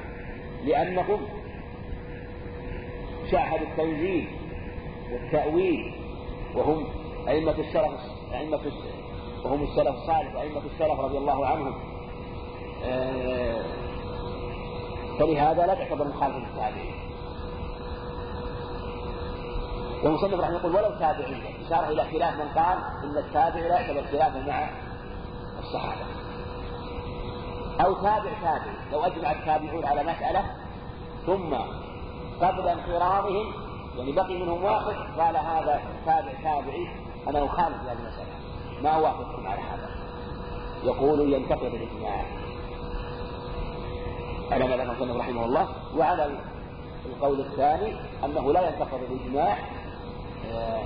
لأنهم 0.64 1.20
شاهدوا 3.30 3.66
التنزيل 3.66 4.28
والتأويل 5.12 5.94
وهم 6.54 6.84
أئمة 7.28 7.58
السلف 7.58 8.00
أئمة 8.34 8.60
وهم 9.44 9.62
السلف 9.62 9.94
الصالح 9.94 10.34
وأئمة 10.34 10.62
السلف 10.74 11.00
رضي 11.00 11.18
الله 11.18 11.46
عنهم. 11.46 11.89
فلهذا 15.18 15.66
لا 15.66 15.74
تعتبر 15.74 16.08
مخالفة 16.08 16.38
التابعين 16.38 16.94
والمصنف 20.04 20.40
رحمه 20.40 20.56
يقول 20.56 20.74
ولو 20.76 20.90
تابعيا 20.90 21.66
إشارة 21.66 21.88
إلى 21.88 22.04
خلاف 22.04 22.34
من 22.34 22.48
قال 22.48 22.78
إن 23.04 23.18
التابع 23.18 23.60
لا 23.60 23.80
يعتبر 23.80 24.06
خلافا 24.06 24.38
مع 24.46 24.68
الصحابة. 25.58 26.04
أو 27.80 27.94
تابع 27.94 28.30
تابع 28.42 28.72
لو 28.92 29.00
أجمع 29.00 29.32
التابعون 29.32 29.84
على 29.84 30.02
مسألة 30.02 30.44
ثم 31.26 31.54
قبل 32.40 32.68
انقراضهم 32.68 33.52
يعني 33.98 34.12
بقي 34.12 34.38
منهم 34.38 34.64
واحد 34.64 34.96
قال 35.18 35.36
هذا 35.36 35.80
تابع 36.06 36.32
تابعي 36.42 36.88
أنا 37.28 37.44
أخالف 37.44 37.76
هذه 37.82 37.92
المسألة. 37.92 38.32
ما 38.82 38.90
أوافقكم 38.90 39.46
على 39.46 39.60
هذا 39.60 39.90
يقول 40.84 41.32
ينتقد 41.32 41.74
الإجماع. 41.74 42.24
على 44.50 44.64
ما 44.64 44.76
ذكر 44.76 45.16
رحمه 45.16 45.44
الله 45.44 45.68
وعلى 45.96 46.30
القول 47.06 47.40
الثاني 47.40 47.94
أنه 48.24 48.52
لا 48.52 48.68
ينتقد 48.68 49.00
الإجماع 49.10 49.58
آه، 50.52 50.82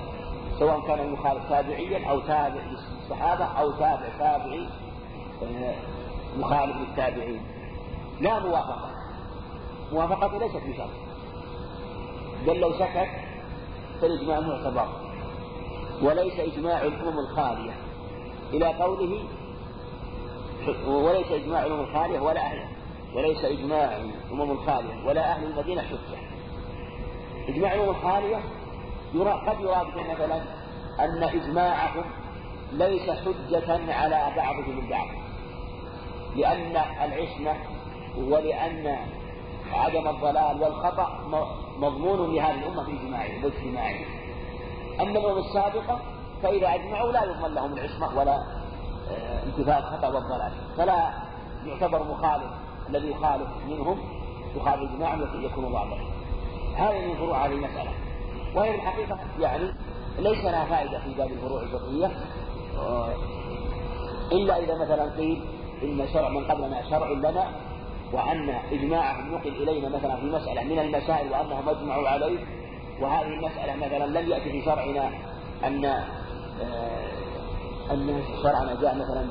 سواء 0.59 0.81
كان 0.81 1.00
المخالف 1.00 1.48
تابعيا 1.48 2.11
أو 2.11 2.20
تابع 2.20 2.61
للصحابة 3.00 3.44
أو 3.44 3.70
تابع 3.70 4.09
تابعي 4.18 4.68
آه، 5.42 5.74
مخالف 6.38 6.77
للتابعين. 6.77 7.42
لا 8.20 8.38
موافقة. 8.38 8.90
موافقة 9.92 10.38
ليست 10.38 10.57
بشرط. 10.66 10.90
بل 12.46 12.61
لو 12.61 12.72
سكت 12.72 13.09
فالإجماع 14.00 14.40
معتبر 14.40 14.88
وليس 16.03 16.40
إجماع 16.40 16.83
الأمم 16.83 17.18
الخالية. 17.18 17.72
إلى 18.53 18.66
قوله 18.66 19.24
وليس 20.87 21.33
إجماع 21.33 21.66
الأمم 21.66 21.81
الخالية 21.81 22.20
ولا 22.20 22.40
أهل 22.40 22.74
وليس 23.14 23.44
إجماع 23.44 23.96
الأمم 23.96 24.50
الخالية 24.50 25.07
ولا 25.07 25.33
أهل 25.33 25.44
المدينة 25.44 25.83
حجة. 25.83 26.18
إجماع 27.48 27.74
الأمم 27.74 27.90
الخالية 27.90 28.37
قد 29.48 29.61
يراد 29.61 29.87
مثلا 29.87 30.42
أن 31.00 31.22
إجماعهم 31.22 32.05
ليس 32.72 33.11
حجة 33.11 33.92
على 33.94 34.33
بعضهم 34.37 34.79
البعض. 34.79 35.09
لأن 36.37 36.77
العصمة 36.77 37.55
ولأن 38.16 38.96
عدم 39.72 40.09
الضلال 40.09 40.62
والخطأ 40.62 41.20
مضمون 41.79 42.35
لهذه 42.35 42.55
الأمة 42.55 42.85
في 42.85 42.92
إجماعهم 42.92 43.44
واجتماعهم 43.44 44.07
أما 45.00 45.11
الأمم 45.18 45.38
السابقة 45.38 46.00
فإذا 46.42 46.74
أجمعوا 46.74 47.12
لا 47.12 47.24
يضمن 47.24 47.55
لهم 47.55 47.72
العصمة 47.72 48.18
ولا 48.18 48.35
آه، 49.11 49.42
انتفاء 49.46 49.79
الخطأ 49.79 50.09
والضلال. 50.09 50.53
فلا 50.77 51.11
يعتبر 51.66 52.03
مخالف 52.03 52.63
الذي 52.88 53.11
يخالف 53.11 53.49
منهم 53.68 53.99
يخالف 54.57 54.90
إجماعهم 54.90 55.44
يكون 55.44 55.64
ضالا 55.64 55.97
هذه 56.77 57.07
من 57.07 57.14
فروع 57.16 57.47
هذه 57.47 57.53
المسألة. 57.53 57.90
وهي 58.55 58.75
الحقيقة 58.75 59.18
يعني 59.40 59.64
ليس 60.18 60.44
لها 60.44 60.64
فائدة 60.64 60.99
في 60.99 61.14
باب 61.14 61.31
الفروع 61.31 61.62
الفقهية. 61.62 62.11
آه، 62.79 63.14
إلا 64.33 64.59
إذا 64.59 64.75
مثلا 64.75 65.16
قيل 65.16 65.44
إن 65.83 66.07
شرع 66.12 66.29
من 66.29 66.44
قبلنا 66.44 66.83
شرع 66.90 67.11
لنا 67.11 67.47
وأن 68.12 68.49
إجماعهم 68.73 69.35
نقل 69.35 69.62
إلينا 69.62 69.88
مثلا 69.88 70.16
في 70.16 70.27
مسألة 70.27 70.62
من 70.62 70.79
المسائل 70.79 71.33
وأنهم 71.33 71.68
أجمعوا 71.68 72.09
عليه 72.09 72.38
وهذه 73.01 73.27
المسألة 73.27 73.77
مثلا 73.77 74.07
لم 74.07 74.31
يأتي 74.31 74.51
في 74.51 74.62
شرعنا 74.64 75.11
أن 75.64 75.85
آه، 75.85 77.14
أن 77.90 78.23
شرعنا 78.42 78.81
جاء 78.81 78.94
مثلا 78.94 79.27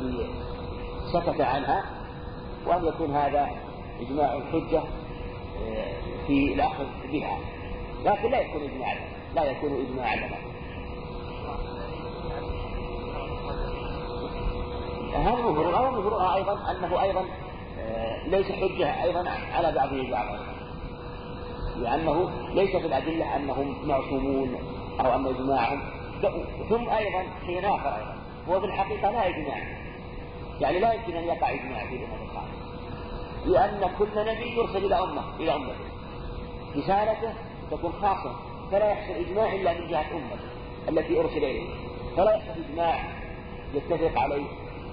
سكت 1.14 1.42
عنها. 1.42 1.84
وأن 2.68 2.86
يكون 2.86 3.16
هذا 3.16 3.50
إجماع 4.02 4.34
الحجة 4.34 4.80
آه، 4.80 5.94
في 6.28 6.54
الأخذ 6.54 6.86
بها. 7.12 7.38
لكن 8.06 8.32
لا 8.32 8.40
يكون 8.42 8.62
إجماعا 8.64 8.96
لا 9.36 9.44
يكون 9.44 9.72
إجماعا 9.72 10.16
لنا 10.16 10.38
هذا 15.16 15.46
ومن 15.46 16.04
فروعها 16.04 16.36
أيضا 16.36 16.72
أنه 16.72 17.02
أيضا 17.02 17.26
آه، 17.80 18.28
ليس 18.28 18.52
حجة 18.52 19.04
أيضا 19.04 19.30
على 19.54 19.72
بعضه 19.72 19.96
البعض 19.96 20.26
لأنه 21.78 22.30
ليس 22.54 22.76
في 22.76 22.88
الأدلة 22.88 23.36
أنهم 23.36 23.88
معصومون 23.88 24.56
أو 25.00 25.16
أن 25.16 25.26
إجماعهم 25.26 25.82
ثم 26.70 26.90
أيضا 26.90 27.24
شيء 27.46 27.60
آخر 27.60 27.96
أيضا. 27.96 28.16
هو 28.50 28.60
في 28.60 28.66
الحقيقة 28.66 29.12
لا 29.12 29.28
إجماع. 29.28 29.58
يعني 30.62 30.80
لا 30.80 30.94
يمكن 30.94 31.16
أن 31.16 31.24
يقع 31.24 31.50
إجماع 31.50 31.86
في 31.86 31.96
الأمة 31.96 32.24
الخامسة 32.24 32.64
لأن 33.46 33.90
كل 34.00 34.26
نبي 34.26 34.58
يرسل 34.58 34.86
إلى 34.86 34.96
أمة 35.04 35.24
إلى 35.40 35.56
أمته 35.56 35.74
رسالته 36.76 37.34
تكون 37.72 37.92
خاصة 37.92 38.36
فلا 38.72 38.92
يحصل 38.92 39.14
إجماع 39.14 39.54
إلا 39.54 39.80
من 39.80 39.88
جهة 39.88 40.06
أمته 40.12 40.50
التي 40.90 41.20
أرسل 41.20 41.38
إليه 41.38 41.70
فلا 42.18 42.36
يحصل 42.36 42.62
إجماع 42.70 43.00
يتفق 43.74 44.22
عليه 44.22 44.46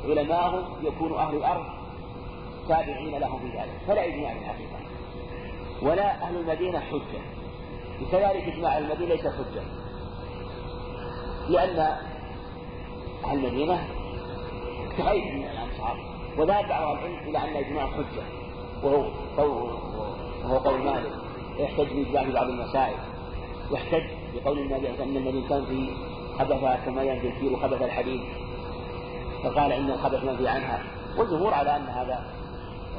علماءهم 0.05 0.65
يكون 0.83 1.15
أهل 1.15 1.37
الأرض 1.37 1.81
تابعين 2.69 3.19
لهم 3.19 3.39
في 3.39 3.47
ذلك. 3.47 3.81
فلا 3.87 4.07
إجماع 4.07 4.33
في 4.33 4.39
الحقيقة. 4.39 4.79
ولا 5.83 6.23
أهل 6.23 6.37
المدينة 6.37 6.81
حجة. 6.81 7.21
وكذلك 8.03 8.49
إجماع 8.49 8.79
المدينة 8.79 9.15
ليس 9.15 9.27
حجة. 9.27 9.63
لأن 11.49 11.79
أهل 13.25 13.47
المدينة 13.47 13.89
تغير 15.03 15.35
من 15.35 15.45
الأمصار 15.45 16.05
وذهب 16.39 16.69
بعض 16.69 16.97
العلم 16.97 17.19
إلى 17.29 17.39
أن 17.39 17.57
الإجماع 17.57 17.87
حجة. 17.87 18.23
وهو 18.83 19.05
قول 19.37 19.71
وهو 20.45 20.57
قول 20.59 20.81
مالك. 20.81 21.13
يحتج 21.59 21.87
بإجماع 21.93 22.23
بعض 22.35 22.49
المسائل. 22.49 22.97
يحتج 23.73 24.05
بقول 24.35 24.59
النبي 24.59 24.89
أن 24.89 25.17
النبي 25.17 25.49
كان 25.49 25.65
في 25.65 25.91
خبث 26.39 26.85
كما 26.87 27.03
ينفي 27.03 27.29
الكير 27.29 27.57
خبث 27.57 27.83
الحديد. 27.83 28.21
فقال 29.45 29.73
إن 29.73 29.91
الخبث 29.91 30.25
منفي 30.25 30.49
عنها. 30.49 30.83
والجمهور 31.19 31.55
على 31.55 31.77
أن 31.77 31.87
هذا 31.87 32.25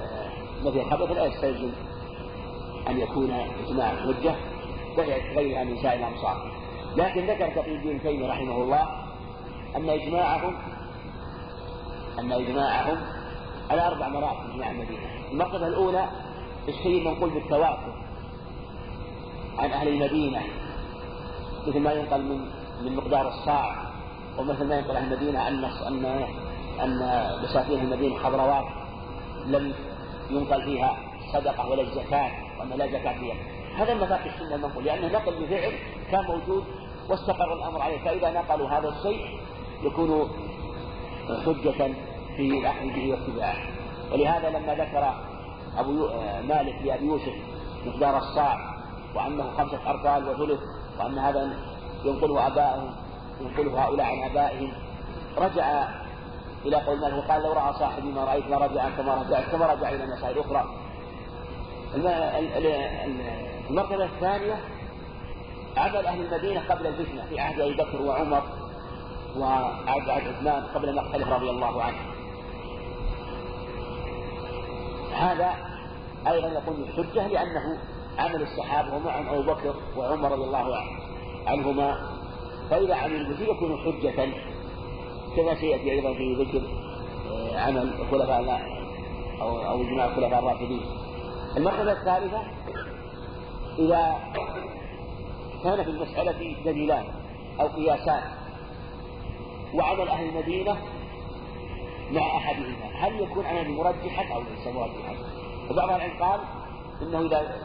آه، 0.02 0.68
نفي 0.68 0.82
الخبث 0.82 1.12
لا 1.12 1.26
يستلزم 1.26 1.72
أن 2.90 3.00
يكون 3.00 3.32
إجماع 3.68 3.96
حجة. 3.96 4.36
غيرها 5.36 5.64
من 5.64 5.78
سائر 5.82 6.00
الأمصار 6.00 6.52
لكن 6.96 7.26
ذكر 7.26 7.48
تقي 7.50 7.76
الدين 7.76 8.02
تيمية 8.02 8.28
رحمه 8.28 8.56
الله 8.56 8.88
أن 9.76 9.90
إجماعهم 9.90 10.54
أن 12.20 12.32
إجماعهم 12.32 12.98
على 13.72 13.88
أربع 13.88 14.08
مراتب 14.08 14.50
إجماع 14.54 14.72
المدينة. 14.72 15.02
المرتبة 15.32 15.68
الأولى 15.68 16.10
الشيء 16.70 16.98
المنقول 16.98 17.30
بالتواتر 17.30 17.94
عن 19.58 19.72
أهل 19.72 19.88
المدينة 19.88 20.42
مثل 21.68 21.80
ما 21.80 21.94
ينقل 21.94 22.22
من 22.22 22.46
من 22.84 22.96
مقدار 22.96 23.28
الصاع 23.28 23.76
ومثل 24.38 24.68
ما 24.68 24.76
ينقل 24.76 24.98
عن 24.98 25.04
المدينة 25.04 25.48
أن 25.48 25.64
أن 25.64 26.06
أن 26.84 27.00
بساتين 27.44 27.80
المدينة 27.80 28.20
حضروات 28.20 28.66
لم 29.46 29.74
ينقل 30.30 30.64
فيها 30.64 30.98
صدقة 31.34 31.70
ولا 31.70 31.84
زكاة 31.84 32.32
وأن 32.60 32.70
لا 32.70 32.88
زكاة 32.88 33.20
فيها. 33.20 33.36
هذا 33.78 33.94
مذاق 33.94 34.22
السنة 34.26 34.56
المنقول 34.56 34.84
لأنه 34.84 35.08
نقل 35.08 35.32
بفعل 35.44 35.74
كان 36.12 36.26
موجود 36.26 36.64
واستقر 37.10 37.54
الأمر 37.54 37.82
عليه. 37.82 37.98
فإذا 37.98 38.32
نقلوا 38.32 38.70
هذا 38.70 38.90
الشيء 38.90 39.40
يكون 39.84 40.30
حجة 41.38 41.94
في 42.38 42.60
الأخذ 42.60 42.86
به 42.96 43.12
واتباعه 43.12 43.58
ولهذا 44.12 44.50
لما 44.50 44.74
ذكر 44.74 45.14
أبو 45.78 46.08
مالك 46.48 46.76
لأبي 46.86 47.06
يوسف 47.06 47.34
مقدار 47.86 48.18
الصاع 48.18 48.58
وأنه 49.16 49.52
خمسة 49.58 49.90
أرطال 49.90 50.30
وثلث 50.30 50.60
وأن 51.00 51.18
هذا 51.18 51.54
ينقله 52.06 52.48
آبائهم 52.48 52.92
ينقله 53.42 53.84
هؤلاء 53.86 54.06
عن 54.06 54.32
آبائهم 54.32 54.72
رجع 55.38 55.88
إلى 56.66 56.76
قول 56.76 57.00
مالك 57.00 57.26
وقال 57.26 57.44
لو 57.44 57.54
رأى 57.54 57.74
صاحبي 57.74 58.12
ما 58.12 58.24
رأيت 58.24 58.48
لرجع 58.48 58.90
كما 58.90 59.14
رجعت 59.16 59.44
كما 59.52 59.66
رجع 59.66 59.90
إلى 59.90 60.06
مسائل 60.06 60.40
أخرى. 60.40 60.66
المرتبة 63.70 64.06
الثانية 64.06 64.56
عمل 65.78 66.06
أهل 66.06 66.22
المدينة 66.22 66.62
قبل 66.70 66.88
الفتنة 66.88 67.26
في 67.30 67.40
عهد 67.40 67.60
أبي 67.60 67.74
بكر 67.74 68.02
وعمر 68.02 68.44
وعهد 69.38 70.10
عثمان 70.10 70.64
قبل 70.76 70.96
مقتله 70.96 71.36
رضي 71.36 71.50
الله 71.50 71.84
عنه. 71.84 71.98
هذا 75.14 75.56
أيضا 76.28 76.48
يكون 76.48 76.86
حجة 76.98 77.28
لأنه 77.28 77.78
عمل 78.20 78.42
الصحابة 78.42 78.96
ومعهم 78.96 79.30
أبو 79.30 79.42
بكر 79.42 79.74
وعمر 79.98 80.32
رضي 80.32 80.44
الله 80.44 80.78
عنهما. 81.48 81.98
فإذا 82.70 82.96
عمل 82.96 83.34
به 83.34 83.44
يكون 83.44 83.78
حجة 83.78 84.30
كما 85.36 85.56
سيأتي 85.56 85.92
أيضا 85.92 86.14
في 86.14 86.34
ذكر 86.36 86.62
آه، 87.32 87.60
عمل 87.60 87.94
الخلفاء 88.02 88.62
أو 89.42 89.58
أو 89.58 89.82
إجماع 89.82 90.06
الخلفاء 90.06 90.40
الراشدين. 90.40 90.82
المرحلة 91.58 91.92
الثالثة 91.92 92.42
إذا 93.80 94.16
كان 95.64 95.84
في 95.84 95.90
المسألة 95.90 96.56
دليلان 96.66 97.04
أو 97.60 97.68
قياسان 97.68 98.22
وعمل 99.76 100.10
أهل 100.10 100.30
المدينة 100.30 100.78
مع 102.12 102.38
أحدهما. 102.38 102.86
هل 102.94 103.22
يكون 103.22 103.46
عمل 103.46 103.70
مرجحا 103.70 104.36
أو 104.36 104.42
ليس 104.42 104.76
مرجحا؟ 104.76 105.16
فبعض 105.70 105.90
العلم 105.90 106.24
قال 106.24 106.40
إنه 107.02 107.20
إذا 107.20 107.56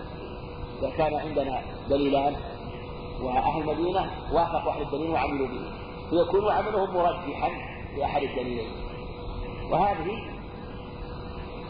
إذا 0.78 0.90
كان 0.90 1.14
عندنا 1.14 1.62
دليلان 1.88 2.36
وأهل 3.22 3.60
المدينة 3.60 4.10
وافقوا 4.32 4.72
أهل 4.72 4.82
الدليل 4.82 5.10
وعملوا 5.10 5.48
به 5.48 5.60
فيكون 6.10 6.52
عملهم 6.52 6.94
مرجحا 6.94 7.50
لأحد 7.96 8.22
الدليلين. 8.22 8.68
وهذه 9.70 10.22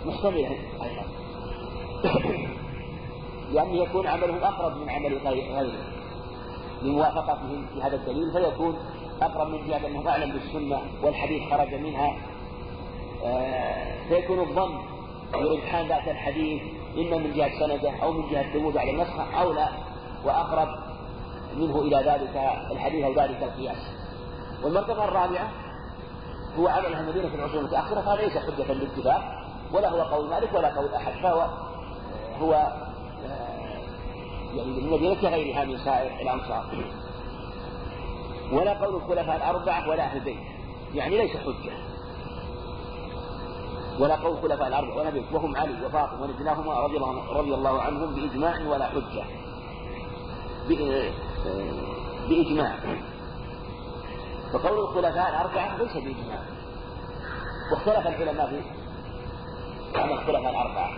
محتملة 0.06 0.56
أيضا. 0.82 1.06
لأن 3.52 3.74
يكون 3.74 4.06
عملهم 4.06 4.44
أقرب 4.44 4.76
من 4.76 4.90
عمل 4.90 5.18
غيره. 5.18 5.96
لموافقتهم 6.82 7.66
في 7.74 7.82
هذا 7.82 7.96
الدليل 7.96 8.32
فيكون 8.32 8.76
أقرب 9.22 9.48
من 9.48 9.68
جهة 9.68 9.86
أنه 9.86 10.10
أعلم 10.10 10.32
بالسنة 10.32 10.82
والحديث 11.02 11.50
خرج 11.50 11.74
منها. 11.74 12.16
آه، 13.24 14.08
فيكون 14.08 14.40
الظن 14.40 14.78
برجحان 15.32 15.88
ذات 15.88 16.08
الحديث 16.08 16.62
إما 16.98 17.16
من 17.16 17.32
جهة 17.32 17.58
سنده 17.58 17.90
أو 18.02 18.12
من 18.12 18.30
جهة 18.30 18.52
ثبوت 18.52 18.76
على 18.76 18.90
النسخة 18.90 19.40
أو 19.40 19.52
لا 19.52 19.68
وأقرب 20.24 20.68
منه 21.56 21.80
إلى 21.80 21.96
ذلك 21.96 22.52
الحديث 22.70 23.04
أو 23.04 23.12
ذلك 23.12 23.42
القياس. 23.42 23.92
والمرتبة 24.62 25.04
الرابعة 25.04 25.50
هو 26.58 26.68
عمل 26.68 26.94
المدينة 26.94 27.28
في 27.28 27.34
العصور 27.34 27.60
المتأخرة 27.60 28.00
فهذا 28.00 28.22
ليس 28.22 28.38
حجة 28.38 28.62
بالاتفاق 28.68 29.46
ولا 29.72 29.88
هو 29.88 30.02
قول 30.02 30.30
مالك 30.30 30.54
ولا 30.54 30.76
قول 30.76 30.94
أحد 30.94 31.12
فهو 31.12 31.48
هو 32.40 32.54
آه، 32.54 34.56
يعني 34.56 34.78
المدينة 34.78 35.14
كغيرها 35.14 35.64
من 35.64 35.78
سائر 35.78 36.20
الأمصار 36.20 36.64
ولا 38.52 38.72
قول 38.84 38.94
الخلفاء 38.94 39.36
الأربعة 39.36 39.88
ولا 39.88 40.02
أهل 40.02 40.16
البيت. 40.16 40.38
يعني 40.94 41.16
ليس 41.16 41.36
حجة. 41.36 41.72
ولا 44.00 44.16
قول 44.16 44.36
الخلفاء 44.36 44.68
الأربعة 44.68 44.96
ولا 44.96 45.10
بيت 45.10 45.24
وهم 45.32 45.56
علي 45.56 45.86
وفاطمة 45.86 46.22
ونجلاهما 46.22 46.80
رضي 47.32 47.54
الله, 47.54 47.82
عنهم 47.82 48.14
بإجماع 48.14 48.60
ولا 48.68 48.86
حجة. 48.86 49.24
بإجماع. 52.28 52.76
فقول 54.52 54.78
الخلفاء 54.78 55.28
الأربعة 55.28 55.76
ليس 55.76 55.92
بإجماع. 55.92 56.40
واختلف 57.72 58.06
العلماء 58.06 58.46
في 58.46 59.98
عمل 60.00 60.12
الخلفاء 60.12 60.50
الأربعة. 60.50 60.90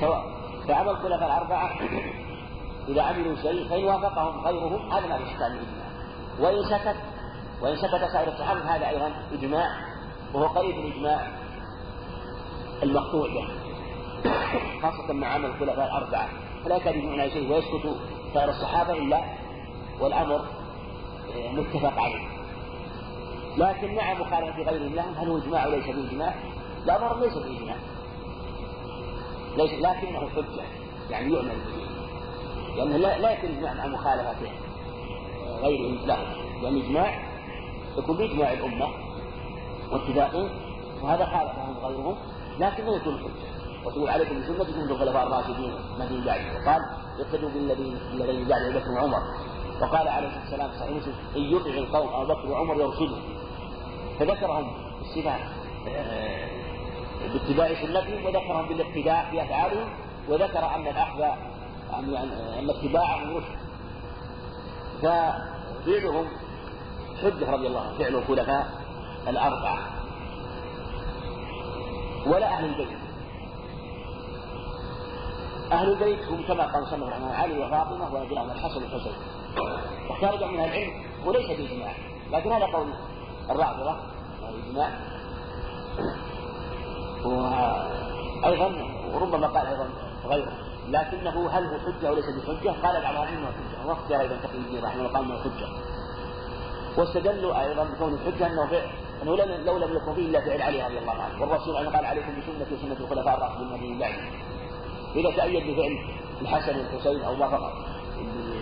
سواء 0.00 0.24
فعمل 0.68 0.88
الخلفاء 0.88 1.26
الأربعة 1.26 1.78
إذا 2.90 3.02
عملوا 3.02 3.36
شيء 3.36 3.68
فإن 3.68 3.84
وافقهم 3.84 4.46
غيرهم 4.46 4.92
هذا 4.92 5.06
ما 5.06 5.18
في 5.18 5.24
إشكال 5.24 5.46
الإجماع 5.46 5.86
وإن 6.40 6.64
سكت 6.64 6.96
وإن 7.62 7.76
سكت 7.76 8.12
سائر 8.12 8.28
الصحابة 8.28 8.60
هذا 8.60 8.88
أيضا 8.88 9.12
إجماع 9.32 9.66
وهو 10.34 10.46
قريب 10.46 10.78
الإجماع 10.78 11.26
المقطوع 12.82 13.28
به 13.28 13.48
خاصة 14.82 15.12
مع 15.12 15.26
عمل 15.26 15.44
الخلفاء 15.44 15.86
الأربعة. 15.86 16.28
فلا 16.64 16.76
يكاد 16.76 16.96
يجمعون 16.96 17.30
شيء 17.30 17.52
ويسكت 17.52 17.96
سائر 18.34 18.50
الصحابة 18.50 18.92
إلا 18.92 19.20
والأمر 20.00 20.44
متفق 21.52 22.02
عليه. 22.02 22.28
لكن 23.56 23.94
مع 23.94 24.14
مخالفة 24.14 24.62
غيرهم 24.62 24.94
لهم 24.94 25.14
هل 25.14 25.28
هو 25.28 25.38
إجماع 25.38 25.66
وليس 25.66 25.86
بإجماع؟ 25.86 26.34
الأمر 26.84 27.20
ليس 27.20 27.34
بإجماع. 27.34 27.76
ليس 29.56 29.72
لكنه 29.72 30.28
حجة 30.28 30.64
يعني 31.10 31.34
يعمل 31.34 31.48
به. 31.48 31.89
لأنه 32.76 32.96
لا, 32.96 33.18
لا 33.18 33.30
يكون 33.30 33.50
إجماع 33.50 33.74
مع 33.74 33.86
مخالفة 33.86 34.36
غيرهم 35.62 36.06
له 36.06 36.16
لأن 36.62 36.76
الإجماع 36.76 37.22
يكون 37.98 38.16
بإجماع 38.16 38.52
الأمة 38.52 38.88
واتفاقهم 39.92 40.48
وهذا 41.02 41.24
خالفهم 41.24 41.76
غيرهم. 41.84 42.16
لكنه 42.58 42.96
يكون 42.96 43.18
حجة. 43.18 43.50
وتقول 43.86 44.08
عليكم 44.08 44.40
بسنتكم 44.40 44.78
من 44.78 44.90
الخلفاء 44.90 45.26
الراشدين 45.26 45.72
من 45.98 46.22
بعد 46.26 46.40
وقال 46.40 46.80
اقتدوا 47.20 47.50
بالذين 47.50 47.96
الذين 48.12 48.48
بعد 48.48 48.62
ابي 48.62 48.78
بكر 48.78 48.90
وعمر. 48.90 49.22
وقال 49.80 50.08
عليه 50.08 50.28
الصلاه 50.28 50.40
والسلام 50.42 50.70
صحيح 50.72 50.90
مسلم 50.90 51.14
إن 51.36 51.42
يطع 51.42 51.70
القوم 51.70 52.08
أبو 52.08 52.32
بكر 52.34 52.50
وعمر 52.50 52.74
يرشدوا 52.76 53.18
فذكرهم 54.18 54.72
الصفات 55.00 55.40
باتباع 57.32 57.74
سنتهم 57.74 58.24
وذكرهم 58.26 58.68
بالاقتداء 58.68 59.28
في 59.30 59.42
أفعالهم 59.42 59.88
وذكر 60.28 60.74
أن 60.74 60.84
الأخذ 61.90 62.14
أن 62.14 62.30
أن 62.58 62.70
اتباعهم 62.70 63.36
رشد 63.36 63.58
ففعلهم 65.02 66.26
حجة 67.22 67.50
رضي 67.50 67.66
الله 67.66 67.80
عنه 67.80 67.98
فعل 67.98 68.14
الخلفاء 68.14 68.68
الأربعة 69.28 69.78
ولا 72.26 72.46
أهل 72.46 72.64
البيت. 72.64 72.98
أهل 75.72 75.92
البيت 75.92 76.24
هم 76.28 76.42
كما 76.42 76.66
قال 76.66 76.86
صلى 76.86 76.94
الله 76.94 77.06
عليه 77.06 77.24
وسلم 77.24 77.32
علي 77.32 77.58
وفاطمة 77.66 78.14
وأبنائهم 78.14 78.50
الحسن 78.50 78.82
والحسين. 78.82 79.12
واختار 80.10 80.48
من 80.48 80.60
العلم 80.60 81.04
وليس 81.26 81.46
بإجماع 81.46 81.92
لكن 82.32 82.52
هذا 82.52 82.66
قول 82.66 82.86
الرافضة 83.50 83.96
الإجماع 84.48 84.90
وأيضا 87.24 88.72
وربما 89.14 89.46
قال 89.46 89.66
أيضا 89.66 89.88
غيره. 90.24 90.69
لكنه 90.90 91.50
هل 91.50 91.64
هو 91.64 91.78
حجة 91.78 92.08
أو 92.08 92.14
ليس 92.14 92.24
بحجة؟ 92.24 92.70
قال 92.70 93.02
بعض 93.02 93.14
العلم 93.14 93.46
حجة. 93.46 93.88
واختار 93.88 94.20
أيضا 94.20 94.36
تقي 94.36 94.58
الدين 94.58 94.84
رحمه 94.84 95.00
الله 95.00 95.12
قال 95.12 95.24
أنه 95.24 95.42
حجة. 95.42 95.68
واستدلوا 96.96 97.60
أيضا 97.60 97.84
بكون 97.84 98.14
الحجة 98.14 98.46
أنه 98.46 98.66
فعل. 98.66 98.90
أنه 99.22 99.36
لو 99.36 99.78
لم 99.78 99.96
يكن 99.96 100.14
فيه 100.14 100.26
إلا 100.26 100.40
فعل 100.40 100.62
علي 100.62 100.86
رضي 100.86 100.98
الله 100.98 101.22
عنه. 101.22 101.40
والرسول 101.42 101.76
أيضا 101.76 101.90
قال 101.90 102.04
عليكم 102.04 102.32
بسنتي 102.32 102.74
وسنة 102.74 102.96
الخلفاء 103.00 103.36
الراشدين 103.36 103.90
من 103.90 103.98
بعد 103.98 104.14
إذا 105.16 105.30
تأيد 105.36 105.70
بفعل 105.70 105.98
الحسن 106.42 106.78
والحسين 106.78 107.22
أو 107.22 107.32
وافق 107.32 107.72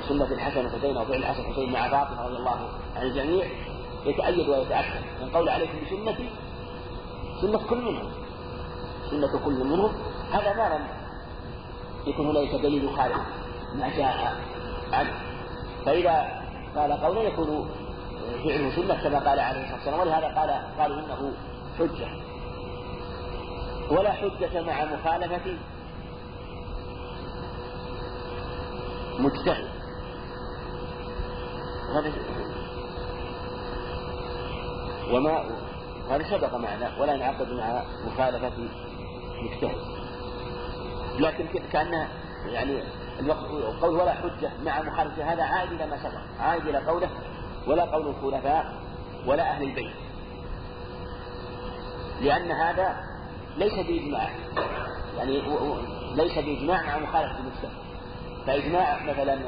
بسنة 0.05 0.33
الحسن 0.33 0.65
والحسين 0.65 0.97
أو 0.97 1.05
فعل 1.05 1.17
الحسن 1.17 1.43
والحسين 1.43 1.73
مع 1.73 1.89
فاطمة 1.89 2.27
رضي 2.27 2.37
الله 2.37 2.59
عن 2.97 3.03
الجميع 3.03 3.47
يتأيد 4.07 4.49
ويتأكد. 4.49 5.03
من 5.23 5.31
قول 5.35 5.49
عليكم 5.49 5.79
بسنتي 5.87 6.31
سنة 7.43 7.59
كل 7.71 7.79
منهم. 7.79 8.11
سنة 9.11 9.45
كل 9.45 9.65
منهم. 9.65 9.93
هذا 10.33 10.53
ما 10.53 10.79
يكون 12.09 12.27
هنالك 12.27 12.55
دليل 12.55 12.91
خارج 12.97 13.21
ما 13.75 13.97
جاء 13.97 14.35
عنه 14.93 15.13
فإذا 15.87 16.43
قال 16.77 16.93
قولا 16.93 17.23
يكون 17.23 17.71
فعله 18.45 18.77
سنة 18.77 19.03
كما 19.03 19.19
قال 19.19 19.41
عليه 19.41 19.61
الصلاة 19.61 19.75
والسلام 19.75 20.01
ولهذا 20.01 20.27
قال 20.27 20.51
قالوا 20.79 20.99
إنه 20.99 21.33
حجة. 21.79 22.09
ولا 23.91 24.13
حجة 24.13 24.63
مع 24.63 24.85
مخالفة. 24.85 25.57
مجتهد. 29.19 29.69
وما 35.13 35.45
هذا 36.11 36.31
سبق 36.31 36.55
معنا 36.55 37.01
ولا 37.01 37.15
ينعقد 37.15 37.53
مع 37.53 37.83
مخالفة 38.07 38.53
مجتهد. 39.43 39.98
لكن 41.19 41.47
كأنه 41.73 42.09
يعني 42.47 42.83
القول 43.21 43.95
ولا 43.95 44.13
حجة 44.13 44.51
مع 44.65 44.83
مخالفة 44.83 45.33
هذا 45.33 45.43
عائد 45.43 45.73
إلى 45.73 45.87
ما 45.87 45.97
سبق. 45.97 46.21
عائد 46.41 46.67
إلى 46.67 46.79
قوله 46.79 47.09
ولا 47.67 47.85
قول 47.85 48.07
الخلفاء 48.07 48.75
ولا 49.27 49.51
أهل 49.51 49.63
البيت. 49.63 49.95
لأن 52.21 52.51
هذا 52.51 52.97
ليس 53.57 53.75
بإجماع. 53.75 54.31
يعني 55.17 55.43
ليس 56.15 56.39
بإجماع 56.39 56.83
مع 56.83 56.99
مخالفة 56.99 57.39
المجتهد 57.39 57.89
فإجماع 58.47 59.03
مثلا 59.03 59.39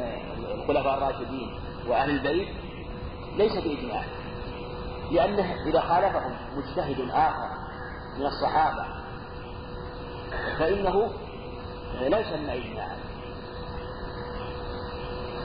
الخلفاء 0.54 0.98
الراشدين 0.98 1.60
وأهل 1.88 2.10
البيت 2.10 2.48
ليس 3.36 3.52
بإجماع. 3.52 4.04
لأنه 5.10 5.54
إذا 5.66 5.80
خالفهم 5.80 6.36
مجتهد 6.56 7.10
آخر 7.10 7.48
من 8.18 8.26
الصحابة 8.26 8.84
فإنه 10.58 11.10
لا 12.00 12.18
يسمى 12.18 12.52
إجماعا 12.56 12.96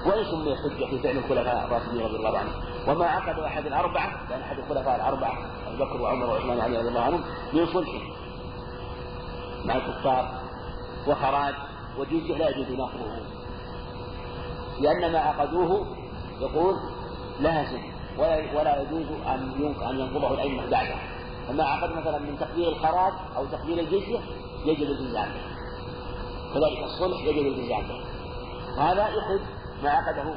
وإن 0.06 0.24
سمي 0.24 0.56
حجة 0.56 0.86
في 0.86 1.00
فعل 1.00 1.18
الخلفاء 1.18 1.66
الراشدين 1.66 2.02
رضي 2.02 2.16
الله 2.16 2.38
عنهم. 2.40 2.54
وما 2.88 3.06
عقد 3.06 3.40
أحد 3.40 3.66
الأربعة 3.66 4.30
لأن 4.30 4.42
أحد 4.42 4.58
الخلفاء 4.60 4.96
الأربعة 4.96 5.38
أبو 5.68 5.86
بكر 5.86 6.02
وعمر 6.02 6.26
وعثمان 6.26 6.58
وعلي 6.58 6.78
رضي 6.78 6.88
الله 6.88 7.02
عنهم 7.02 7.24
من 7.54 7.66
صلح 7.66 7.90
مع 9.66 9.76
الكفار 9.76 10.32
وخراج 11.08 11.54
وجزية 11.98 12.38
لا 12.38 12.50
يجوز 12.50 12.72
نقضه 12.72 13.06
لأن 14.80 15.12
ما 15.12 15.20
عقدوه 15.20 15.88
يقول 16.42 16.76
لازم 17.40 17.82
ولا 18.18 18.60
ولا 18.60 18.82
يجوز 18.82 19.06
أن 19.28 19.76
أن 19.90 20.00
ينقضه 20.00 20.34
الأئمة 20.34 20.70
بعده 20.70 20.96
فما 21.48 21.64
عقد 21.64 21.96
مثلا 21.96 22.20
من 22.20 22.38
تقدير 22.40 22.68
الخراج 22.68 23.14
أو 23.38 23.46
تقدير 23.46 23.80
الجزية 23.80 24.20
يجب 24.66 24.82
الالتزام 24.82 25.30
به 25.30 25.55
كذلك 26.56 26.84
الصلح 26.84 27.24
يجب 27.24 27.38
الالتزام 27.38 27.88
به 27.88 28.00
وهذا 28.78 29.08
يخرج 29.08 29.40
ما 29.84 29.90
عقده 29.90 30.36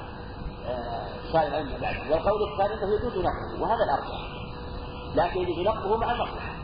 صالح 1.32 1.44
آه، 1.44 1.48
الأئمة 1.48 1.78
بعده 1.78 2.10
والقول 2.10 2.52
الثاني 2.52 2.74
أنه 2.74 2.94
يجوز 2.94 3.12
نقضه 3.12 3.62
وهذا 3.62 3.84
الأرجح. 3.84 4.28
لكن 5.14 5.40
يجوز 5.40 5.58
نقضه 5.58 5.96
مع 5.96 6.12
المصلحة. 6.12 6.54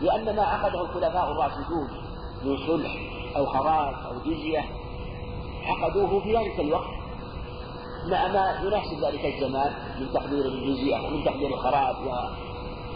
لأن 0.00 0.36
ما 0.36 0.42
عقده 0.42 0.80
الخلفاء 0.80 1.32
الراشدون 1.32 1.88
من 2.44 2.56
صلح 2.66 2.90
أو 3.36 3.46
خراج 3.46 3.94
أو 3.94 4.30
جزية 4.30 4.64
عقدوه 5.66 6.20
في 6.20 6.36
ذلك 6.36 6.60
الوقت. 6.60 6.96
مع 8.06 8.28
ما 8.28 8.60
يناسب 8.62 9.04
ذلك 9.04 9.24
الزمان 9.24 9.72
من 10.00 10.12
تقدير 10.14 10.44
الجزية 10.44 10.96
ومن 10.96 11.24
تقدير 11.24 11.54
الخراج 11.54 11.96
و... 11.96 12.10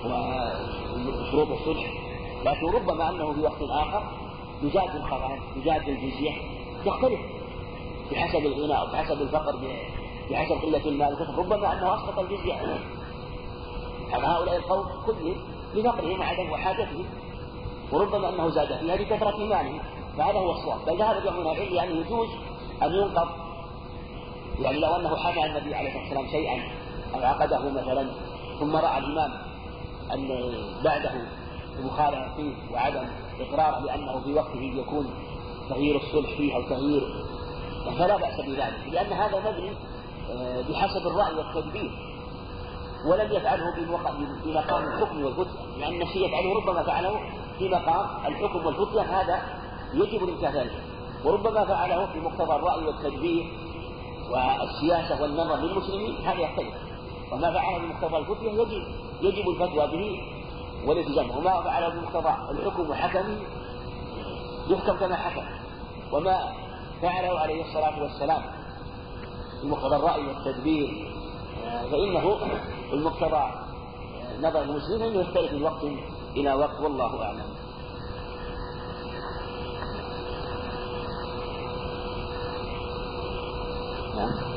وشروط 0.05 1.49
الصلح. 1.61 1.93
لكن 2.45 2.67
ربما 2.67 3.11
أنه 3.11 3.33
في 3.33 3.41
وقت 3.41 3.63
آخر 3.63 4.30
يزاد 4.63 4.97
الخراج 4.97 5.39
يزاد 5.57 5.89
الجزية 5.89 6.33
تختلف 6.85 7.21
بحسب 8.13 8.47
الغناء 8.47 8.89
وبحسب 8.89 9.23
الفقر 9.23 9.57
بحسب 10.31 10.53
قلة 10.53 10.89
المال 10.89 11.39
ربما 11.39 11.73
أنه 11.73 11.95
أسقط 11.95 12.19
الجزية 12.19 12.55
على 14.13 14.27
هؤلاء 14.27 14.57
القوم 14.57 14.87
كلهم 15.07 15.37
لفقرهم 15.75 16.21
وعدم 16.21 16.53
وحاجتهم 16.53 17.05
وربما 17.93 18.29
أنه 18.29 18.49
زاد 18.49 18.79
فيها 18.79 18.97
لكثرة 18.97 19.37
مالهم 19.37 19.81
فهذا 20.19 20.39
هو 20.39 20.53
الصواب. 20.53 20.79
بل 20.87 20.99
ذهب 20.99 21.23
جمع 21.25 21.53
العلم 21.53 21.75
يعني 21.75 21.93
يجوز 21.95 22.29
أن 22.83 22.95
ينقض. 22.95 23.29
يعني 24.61 24.79
لو 24.79 24.97
أنه 24.97 25.17
حمى 25.17 25.47
النبي 25.47 25.75
عليه 25.75 25.89
الصلاة 25.89 26.03
والسلام 26.03 26.27
شيئا 26.27 26.63
أو 27.15 27.21
عقده 27.21 27.71
مثلا 27.71 28.11
ثم 28.61 28.77
رأى 28.77 28.99
الإمام 28.99 29.33
أن 30.13 30.29
بعده 30.85 31.13
مخالفة 31.83 32.37
فيه 32.37 32.53
وعدم 32.73 33.05
إقراره 33.43 33.81
بأنه 33.81 34.21
في 34.21 34.35
وقته 34.35 34.61
يكون 34.77 35.11
تغيير 35.69 35.97
الصلح 35.97 36.37
فيه 36.37 36.57
أو 36.57 36.63
تغيير 36.63 37.03
فلا 37.99 38.17
بأس 38.17 38.41
بذلك 38.41 38.93
لأن 38.93 39.13
هذا 39.13 39.39
مبني 39.39 39.73
آه، 40.31 40.63
بحسب 40.63 41.07
الرأي 41.07 41.35
والتدبير 41.35 41.91
ولم 43.07 43.33
يفعله 43.33 43.75
في 44.45 44.51
مقام 44.53 44.85
الحكم 44.85 45.25
والفتية 45.25 45.61
لأن 45.79 46.03
الشيء 46.03 46.27
يفعله 46.27 46.55
ربما 46.55 46.83
فعله 46.83 47.21
في 47.59 47.69
مقام 47.69 48.07
الحكم 48.27 48.67
والفتية 48.67 49.01
هذا 49.01 49.43
يجب 49.95 50.25
الامتثال 50.25 50.71
وربما 51.25 51.65
فعله 51.65 52.07
في 52.07 52.21
مقتضى 52.21 52.55
الرأي 52.55 52.87
والتدبير 52.87 53.53
والسياسة 54.31 55.23
والنظر 55.23 55.57
للمسلمين 55.57 56.17
هذا 56.25 56.41
يختلف 56.41 56.75
وما 57.33 57.53
فعله 57.53 57.79
بمقتضى 57.79 58.17
الفتية 58.17 58.51
يجب 58.51 58.85
يجب 59.23 59.49
الفتوى 59.49 59.87
به 59.87 60.23
والالتزام. 60.87 61.31
وما 61.31 61.63
فعله 61.63 61.89
بمقتضى 61.89 62.35
الحكم 62.51 62.91
وحكمه 62.91 63.37
يحكم 64.69 64.97
كما 64.97 65.17
حكم. 65.17 65.45
وما 66.13 66.53
فعله 67.03 67.39
عليه 67.39 67.65
الصلاة 67.65 68.03
والسلام. 68.03 68.43
بمقتضى 69.63 69.97
الرأي 69.97 70.27
والتدبير. 70.27 71.13
فإنه 71.91 72.37
المقتضى 72.93 73.51
نظر 74.43 74.63
المسلمين 74.63 75.03
أنه 75.03 75.21
يختلف 75.21 75.53
من 75.53 75.63
وقت 75.63 75.85
إلى 76.37 76.53
وقت. 76.53 76.81
والله 76.81 77.23
أعلم. 77.25 77.51
نعم. 84.17 84.50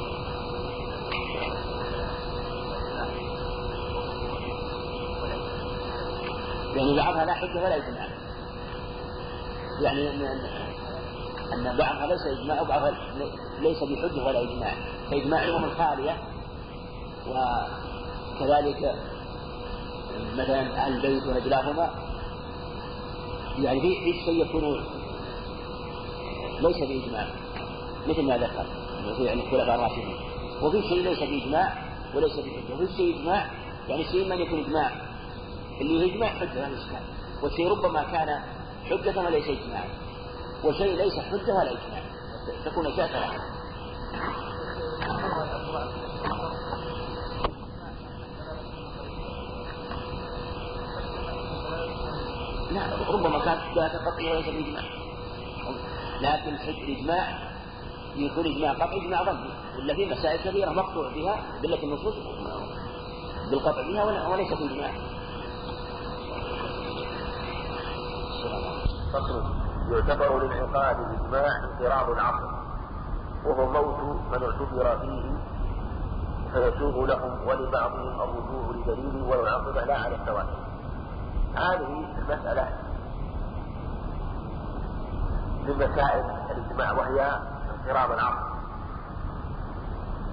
يعني 6.83 6.95
بعضها 6.97 7.25
لا 7.25 7.33
حجة 7.33 7.63
ولا 7.63 7.75
إجماع. 7.75 8.07
يعني 9.81 10.09
أن 11.53 11.77
بعضها 11.77 12.07
ليس 12.07 12.39
إجماع 12.39 12.61
وبعضها 12.61 12.91
ليس 13.61 13.83
بحجة 13.83 14.25
ولا 14.25 14.41
إجماع. 14.41 14.73
فإجماعهم 15.11 15.63
الخالية 15.63 16.17
وكذلك 17.27 18.95
مثلا 20.33 20.85
أهل 20.85 20.95
البيت 20.95 21.23
ورجلاهما 21.27 21.89
يعني 23.59 23.81
في 23.81 23.95
في 24.03 24.25
شيء 24.25 24.41
يكون 24.41 24.85
ليس 26.59 26.77
بإجماع. 26.77 27.27
مثل 28.07 28.21
ما 28.21 28.37
ذكر. 28.37 28.65
يعني 29.19 29.43
الخلفاء 29.43 29.75
الراشدين. 29.75 30.15
وفي 30.61 30.81
شيء 30.81 31.03
ليس 31.03 31.19
بإجماع 31.19 31.73
وليس 32.15 32.35
بحجة 32.39 32.73
وفي 32.73 32.93
شيء 32.97 33.19
إجماع 33.19 33.51
يعني 33.89 34.03
شيء 34.03 34.29
من 34.29 34.37
يكون 34.37 34.59
إجماع. 34.59 35.12
اللي 35.81 36.13
إجماع 36.13 36.29
حجة 36.29 36.69
ما 36.69 36.77
إشكال 36.77 37.03
والشيء 37.41 37.71
ربما 37.71 38.03
كان 38.03 38.39
حجة 38.85 39.19
وليس 39.19 39.45
إجماعا 39.47 39.89
وشيء 40.63 40.97
ليس 40.97 41.19
حجة 41.19 41.53
ولا 41.53 41.71
إجماع 41.71 42.03
تكون 42.65 42.95
ثلاثة 42.95 43.53
لا 52.71 52.81
ربما 53.09 53.39
كانت 53.39 53.61
ذات 53.75 53.95
قطعية 53.95 54.31
وليس 54.31 54.45
بإجماع. 54.45 54.83
لكن 56.21 56.55
الإجماع 56.55 57.53
يكون 58.15 58.45
إجماع 58.45 58.73
قطعي 58.73 59.01
إجماع 59.01 59.23
ظني 59.23 59.49
ولا 59.77 59.93
في 59.95 60.05
مسائل 60.05 60.39
كثيرة 60.39 60.69
مقطوع 60.69 61.13
بها 61.13 61.43
دلت 61.63 61.83
النصوص 61.83 62.15
بالقطع 63.51 63.81
بها 63.81 64.27
وليس 64.27 64.53
في 64.53 64.63
إجماع 64.65 64.91
فصل 69.13 69.43
يعتبر 69.91 70.43
للعقاد 70.43 70.97
الإجماع 70.99 71.47
انقراض 71.63 72.09
العقل 72.09 72.47
وهو 73.45 73.65
موت 73.65 73.99
من 74.31 74.43
اعتبر 74.43 74.97
فيه 75.01 75.33
فيسوغ 76.53 77.05
لهم 77.05 77.47
ولبعضهم 77.47 78.21
الرجوع 78.21 78.75
لدليل 78.75 79.23
ولو 79.23 79.45
عقب 79.45 79.77
لا 79.87 79.99
على 79.99 80.15
التواتر 80.15 80.57
هذه 81.55 82.05
المسألة 82.17 82.67
من 85.67 85.75
مسائل 85.75 86.25
الإجماع 86.51 86.91
وهي 86.91 87.39
انقراض 87.73 88.11
العقل. 88.11 88.53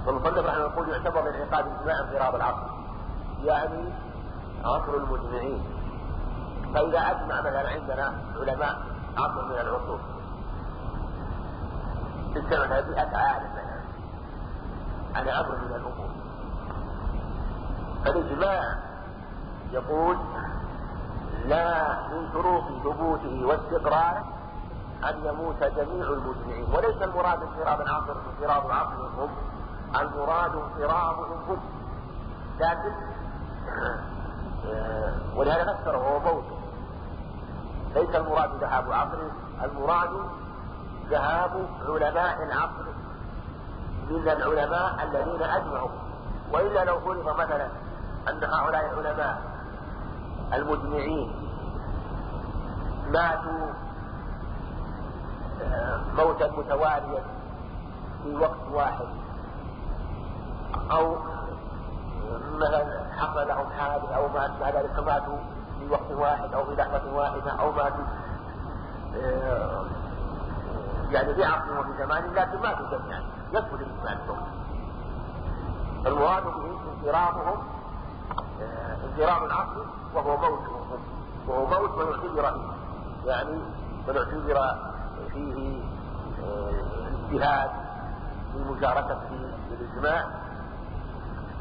والمصنف 0.06 0.46
رحمه 0.46 0.61
يقول 0.61 0.88
يعتبر 0.88 1.22
من 1.22 1.28
انعقاد 1.28 1.66
الإجماع 1.66 2.00
انقراض 2.00 2.34
العقل 2.34 2.70
يعني 3.44 3.92
عصر 4.64 4.94
المجمعين. 4.94 5.64
فإذا 6.74 6.98
أجمع 7.10 7.40
مثلا 7.40 7.68
عندنا 7.68 8.14
علماء 8.36 8.82
عصر 9.18 9.44
من 9.44 9.60
العصور 9.60 10.00
اجتمعنا 12.36 12.80
بأس 12.80 13.14
عالم 13.14 13.50
مثلا 13.52 13.80
على 15.14 15.30
أمر 15.30 15.56
من 15.56 15.74
الأمور 15.74 16.10
فالإجماع 18.04 18.78
يقول 19.72 20.16
لا 21.46 21.98
من 22.08 22.28
شروط 22.32 22.64
ثبوته 22.84 23.46
واستقراره 23.46 24.24
أن 25.08 25.24
يموت 25.24 25.64
جميع 25.64 26.06
المجمعين 26.06 26.66
وليس 26.74 27.02
المراد 27.02 27.42
انفراد 27.42 27.80
العصر 27.80 28.14
انفراد 28.40 28.70
عقلهم 28.70 29.30
المراد 30.00 30.54
انفرادهم 30.54 31.42
هم 31.48 31.60
لكن 32.60 32.92
ولهذا 35.36 35.74
فسره 35.74 35.96
هو 35.96 36.18
موته. 36.18 36.59
ليس 37.95 38.14
المراد 38.14 38.51
ذهاب 38.61 38.93
عقله 38.93 39.30
المراد 39.64 40.11
ذهاب 41.11 41.66
علماء 41.88 42.43
العقل 42.43 42.84
من 44.11 44.28
العلماء 44.28 45.03
الذين 45.03 45.43
أجمعوا. 45.43 45.91
وإلا 46.53 46.84
لو 46.84 47.01
فرض 47.01 47.41
مثلا 47.41 47.68
أن 48.28 48.45
هؤلاء 48.45 48.93
العلماء 48.93 49.43
المجمعين 50.53 51.32
ماتوا 53.11 53.72
آه، 55.62 56.01
موتا 56.16 56.51
متواليا 56.51 57.22
في 58.22 58.36
وقت 58.36 58.68
واحد. 58.72 59.07
أو 60.91 61.16
مثلا 62.55 63.05
حصل 63.18 63.49
لهم 63.49 63.66
حادث 63.78 64.12
أو 64.12 64.28
ما 64.28 64.47
أشبه 64.47 64.80
ذلك 64.80 64.99
ماتوا 64.99 65.38
في 65.81 65.91
وقت 65.91 66.11
واحد 66.11 66.55
أو 66.55 66.64
في 66.64 66.74
لحظة 66.74 67.14
واحدة 67.14 67.51
أو 67.51 67.72
ماتوا 67.72 68.05
آه، 69.16 69.85
يعني 71.11 71.35
في 71.35 71.45
عصر 71.45 71.81
وفي 71.81 71.91
زمان 71.99 72.35
لكن 72.35 72.61
ماتوا 72.62 72.99
جميعا 72.99 73.22
يثبت 73.53 73.81
الإسلام 73.81 74.18
المراد 76.07 76.45
به 76.45 76.78
انفرادهم 76.97 77.62
آه، 78.62 78.97
انفراد 79.05 79.43
العقل 79.43 79.85
وهو 80.14 80.37
موتهم 80.37 81.01
وهو 81.49 81.66
موت 81.66 81.99
من 81.99 82.12
اعتبر 82.12 82.53
فيه. 82.53 83.31
يعني 83.31 83.59
من 84.09 84.16
اعتبر 84.16 84.64
فيه 85.33 85.81
الاجتهاد 87.33 87.70
في 88.53 88.59
مشاركته 88.59 89.18
بالإجماع 89.70 90.26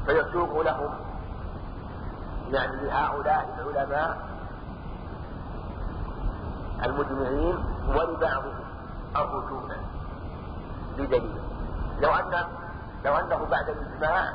فيسوق 0.06 0.62
لهم 0.62 0.90
يعني 2.52 2.76
لهؤلاء 2.76 3.56
العلماء 3.60 4.30
المجمعين 6.86 7.58
ولبعضهم 7.88 8.60
الرجوع 9.16 9.62
بدليل. 10.98 11.42
لو 12.02 12.10
أن 12.16 12.48
لو 13.06 13.16
أنه 13.16 13.46
بعد 13.52 13.70
الإجماع 13.70 14.34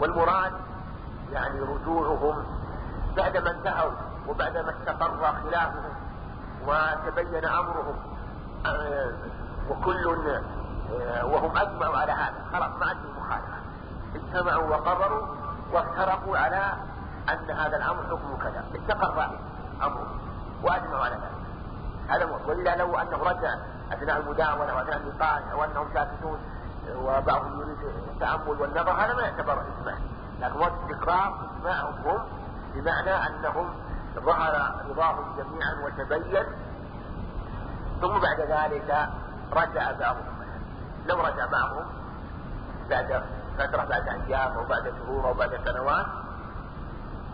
والمراد 0.00 0.52
يعني 1.32 1.60
رجوعهم 1.60 2.44
بعدما 3.16 3.50
انتهوا 3.50 3.90
وبعدما 4.28 4.70
استقر 4.70 5.32
خلافهم 5.32 5.94
وتبين 6.66 7.44
أمرهم 7.44 7.96
آه، 8.66 9.12
وكل 9.70 10.30
آه، 11.00 11.26
وهم 11.26 11.56
أجمعوا 11.56 11.96
على 11.96 12.12
هذا 12.12 12.44
خلاص 12.52 12.70
ما 12.80 12.86
عندهم 12.86 13.16
مخالفة. 13.18 13.58
اجتمعوا 14.14 14.76
وقرروا 14.76 15.26
وافترقوا 15.72 16.38
على 16.38 16.72
أن 17.28 17.50
هذا 17.50 17.76
الأمر 17.76 18.02
حكم 18.10 18.36
كذا. 18.36 18.64
استقر 18.74 19.30
أمره 19.82 20.14
وأجمعوا 20.62 21.04
على 21.04 21.14
ذلك. 21.14 21.38
هذا 22.08 22.24
هو. 22.24 22.38
وإلا 22.48 22.76
لو 22.76 22.98
أنه 22.98 23.16
رجع 23.16 23.54
أثناء 23.92 24.20
المداولة 24.20 24.76
وأثناء 24.76 24.96
النقاش 24.96 25.42
أو 25.52 25.64
أنهم 25.64 25.88
ساكتون 25.94 26.38
وبعضهم 26.96 27.60
يريد 27.60 27.78
التأمل 28.12 28.60
والنظر 28.60 28.92
هذا 28.92 29.14
ما 29.14 29.22
يعتبر 29.22 29.52
إجماع. 29.52 29.98
لكن 30.40 30.58
وقت 30.58 30.72
استقرار 30.72 31.50
إجماعهم 31.58 31.94
هم 32.04 32.18
بمعنى 32.74 33.26
أنهم 33.26 33.74
ظهر 34.14 34.74
رضاهم 34.90 35.36
جميعا 35.36 35.74
وتبين. 35.84 36.46
ثم 38.00 38.18
بعد 38.18 38.40
ذلك 38.40 39.08
رجع 39.52 39.92
بعضهم. 39.92 40.38
لو 41.06 41.20
رجع 41.20 41.46
بعضهم 41.46 41.86
بعد 42.90 43.22
فترة 43.58 43.84
بعد 43.84 44.08
أيام 44.08 44.52
أو 44.52 44.64
بعد 44.64 44.92
شهور 44.98 45.28
أو 45.28 45.34
بعد 45.34 45.60
سنوات 45.64 46.06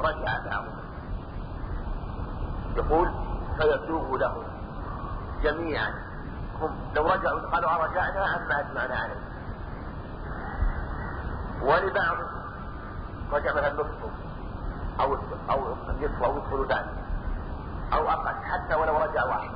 رجع 0.01 0.39
بعضهم 0.45 0.85
يقول 2.77 3.11
فيسوغ 3.57 4.17
لهم 4.17 4.45
جميعا. 5.43 5.95
هم 6.61 6.77
لو 6.95 7.07
رجعوا 7.07 7.41
قالوا 7.41 7.87
رجعنا 7.87 8.27
عما 8.27 8.61
أجمعنا 8.61 8.95
عليه. 8.95 9.25
ولبعض 11.63 12.17
رجع 13.33 13.53
مثلا 13.53 13.73
نصفهم 13.73 14.13
أو 15.01 15.17
أو 15.51 15.73
النصف 15.89 16.23
أو 16.23 16.39
الثلثان 16.39 16.87
أو 17.93 18.09
أقل 18.09 18.35
حتى 18.45 18.75
ولو 18.75 18.97
رجع 18.97 19.25
واحد. 19.25 19.51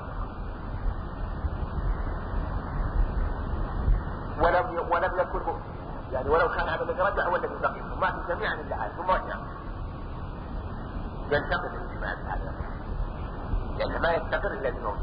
ولم 4.39 4.87
ولم 4.91 5.19
يكن 5.19 5.41
يعني 6.13 6.29
ولو 6.29 6.49
كان 6.49 6.69
هذا 6.69 6.83
الذي 6.83 7.01
رجع 7.03 7.29
هو 7.29 7.37
الذي 7.37 7.55
بقي 7.63 7.81
ما 8.01 8.11
في 8.13 8.35
جميعا 8.35 8.55
الا 8.55 8.77
هذا 8.77 8.93
ثم 8.97 9.11
رجع 9.11 9.37
ينتقد 11.31 11.75
الاجتماع 11.75 12.13
هذا 12.13 12.53
لأن 13.79 14.03
ما 14.03 14.13
يستقر 14.13 14.53
إلا 14.53 14.71
بموت 14.71 14.99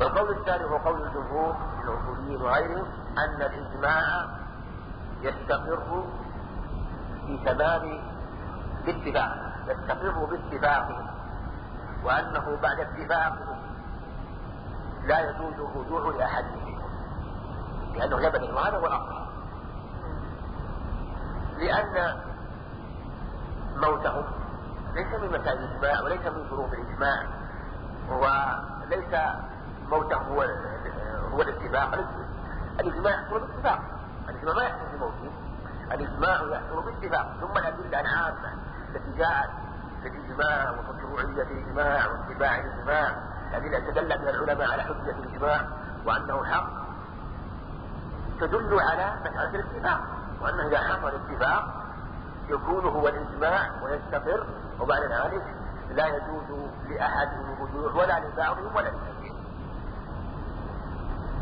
والقول 0.00 0.30
الثاني 0.30 0.64
هو 0.64 0.76
قول 0.76 1.06
الجمهور 1.06 1.52
من 1.52 1.88
الاصوليين 1.88 2.42
وغيرهم 2.42 2.86
أن 3.18 3.42
الإجماع 3.42 4.26
يستقر 5.22 6.04
في 7.26 7.38
تمام 7.44 8.00
باتفاق 8.86 9.36
يستقر 9.68 10.24
باتفاقهم 10.24 11.06
وأنه 12.04 12.58
بعد 12.62 12.80
اتفاقهم 12.80 13.58
لا 15.04 15.20
يجوز 15.20 15.54
الرجوع 15.54 16.16
لأحد 16.16 16.44
منهم. 16.44 16.78
لأنه 17.94 18.20
يبني 18.20 18.52
وهذا 18.52 18.76
هو 18.76 18.86
الاصل 18.86 19.25
لأن 21.58 22.16
موتهم 23.76 24.24
ليس 24.94 25.06
من 25.06 25.28
مسائل 25.28 25.58
الإجماع 25.58 26.00
وليس 26.00 26.26
من 26.26 26.48
شروط 26.50 26.72
الإجماع 26.72 27.22
وليس 28.08 29.20
موته 29.90 30.16
هو 30.16 30.42
هو 31.32 31.42
الاتفاق 31.42 31.94
الإجماع 32.80 33.12
يحصل 33.12 33.40
باتفاق 33.40 33.80
الإجماع 34.28 34.54
ما 34.54 34.62
يحصل 34.62 34.86
بموته. 34.96 35.32
الإجماع 35.92 36.34
يحصل 36.34 36.82
باتفاق 36.82 37.36
ثم 37.40 37.58
الأدلة 37.58 38.00
العامة 38.00 38.52
التي 38.88 39.18
جاءت 39.18 39.50
في 40.02 40.08
الإجماع 40.08 40.70
ومشروعية 40.70 41.42
الإجماع 41.42 42.06
واتباع 42.06 42.58
الإجماع. 42.58 43.16
الذين 43.54 43.86
تدل 43.86 44.20
من 44.20 44.28
العلماء 44.28 44.72
على 44.72 44.82
حجة 44.82 45.10
الإجماع 45.10 45.68
وأنه 46.06 46.44
حق 46.44 46.70
تدل 48.40 48.80
على 48.80 49.14
مسألة 49.20 49.50
الاتفاق 49.54 50.00
وأنه 50.40 50.66
إذا 50.66 50.78
حصل 50.78 51.12
اتفاق 51.14 51.64
يكون 52.48 52.84
هو 52.84 53.08
الإجماع 53.08 53.70
ويستقر 53.82 54.46
وبعد 54.80 55.02
ذلك 55.02 55.42
لا 55.90 56.06
يجوز 56.06 56.68
لأحدهم 56.88 57.52
الرجوع 57.52 57.92
ولا 57.92 58.20
لبعضهم 58.20 58.76
ولا 58.76 58.88
لجميعهم 58.88 59.44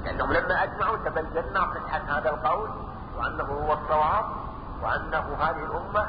لأنهم 0.04 0.32
لما 0.32 0.62
أجمعوا 0.62 0.96
تبين 0.96 1.44
صحة 1.54 2.18
هذا 2.18 2.30
القول 2.30 2.70
وأنه 3.16 3.44
هو 3.44 3.72
الصواب 3.72 4.24
وأنه 4.82 5.36
هذه 5.40 5.64
الأمة 5.64 6.08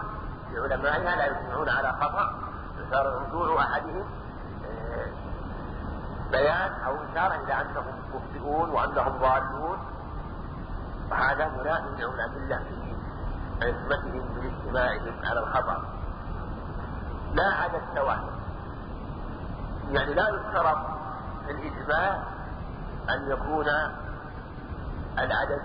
بعلمائها 0.53 1.15
لا 1.15 1.25
يجمعون 1.25 1.69
على 1.69 1.93
خطأ. 2.01 2.33
فصار 2.77 3.27
رجوع 3.27 3.63
أحدهم 3.63 4.05
آه، 4.65 5.07
بيان 6.31 6.71
أو 6.85 6.95
إشارة 6.95 7.35
إلى 7.43 7.61
أنهم 7.61 7.85
مخطئون 8.13 8.69
وأنهم 8.69 9.17
ضالون. 9.17 9.77
وهذا 11.11 11.47
منافي 11.47 12.03
للأدلة 12.03 12.57
في 12.57 12.95
عصمتهم 13.61 14.25
من 14.35 14.51
اجتماعهم 14.53 15.25
على 15.25 15.39
الخطأ. 15.39 15.83
لا 17.33 17.53
عدد 17.53 17.81
تواتر 17.95 18.35
يعني 19.91 20.13
لا 20.13 20.29
يشترط 20.29 20.77
في 21.45 21.51
الإجماع 21.51 22.23
أن 23.09 23.31
يكون 23.31 23.65
العدد 25.19 25.61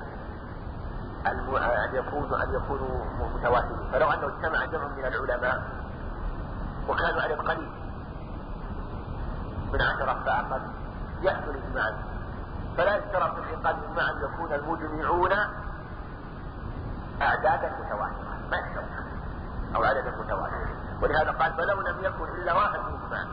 أن 1.27 1.95
يكون 1.95 2.41
أن 2.43 2.55
يكونوا 2.55 3.05
متواترين 3.35 3.91
فلو 3.93 4.11
أنه 4.11 4.27
اجتمع 4.27 4.65
جمع 4.65 4.89
من 4.89 5.05
العلماء 5.05 5.63
وكانوا 6.89 7.23
عدد 7.23 7.39
قليل 7.39 7.71
من 9.73 9.83
عشرة 9.83 10.23
فأقل 10.25 10.63
يحصل 11.23 11.57
إجماعا 11.57 12.10
فلا 12.81 12.97
يشترط 12.97 13.35
في 13.35 13.55
إجماع 13.55 14.11
أن 14.11 14.23
يكون 14.23 14.53
المجمعون 14.53 15.33
أعدادا 17.23 17.73
متواترة 17.81 18.39
ما 18.51 18.57
يشترط 18.57 18.85
أو 19.77 19.85
عددا 19.85 20.11
متواترا 20.11 20.69
ولهذا 21.03 21.31
قال 21.31 21.53
فلو 21.53 21.81
لم 21.81 22.05
يكن 22.05 22.25
إلا 22.25 22.53
واحد 22.53 22.79
مجمع. 22.79 23.25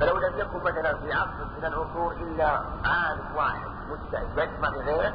فلو 0.00 0.16
لم 0.16 0.38
يكن 0.38 0.58
مثلا 0.58 0.96
في 0.96 1.12
عصر 1.12 1.44
من 1.58 1.64
العصور 1.64 2.12
إلا 2.12 2.46
عالم 2.84 3.36
واحد 3.36 3.70
مجتهد 3.90 4.38
يجمع 4.38 4.68
بغيره 4.68 5.14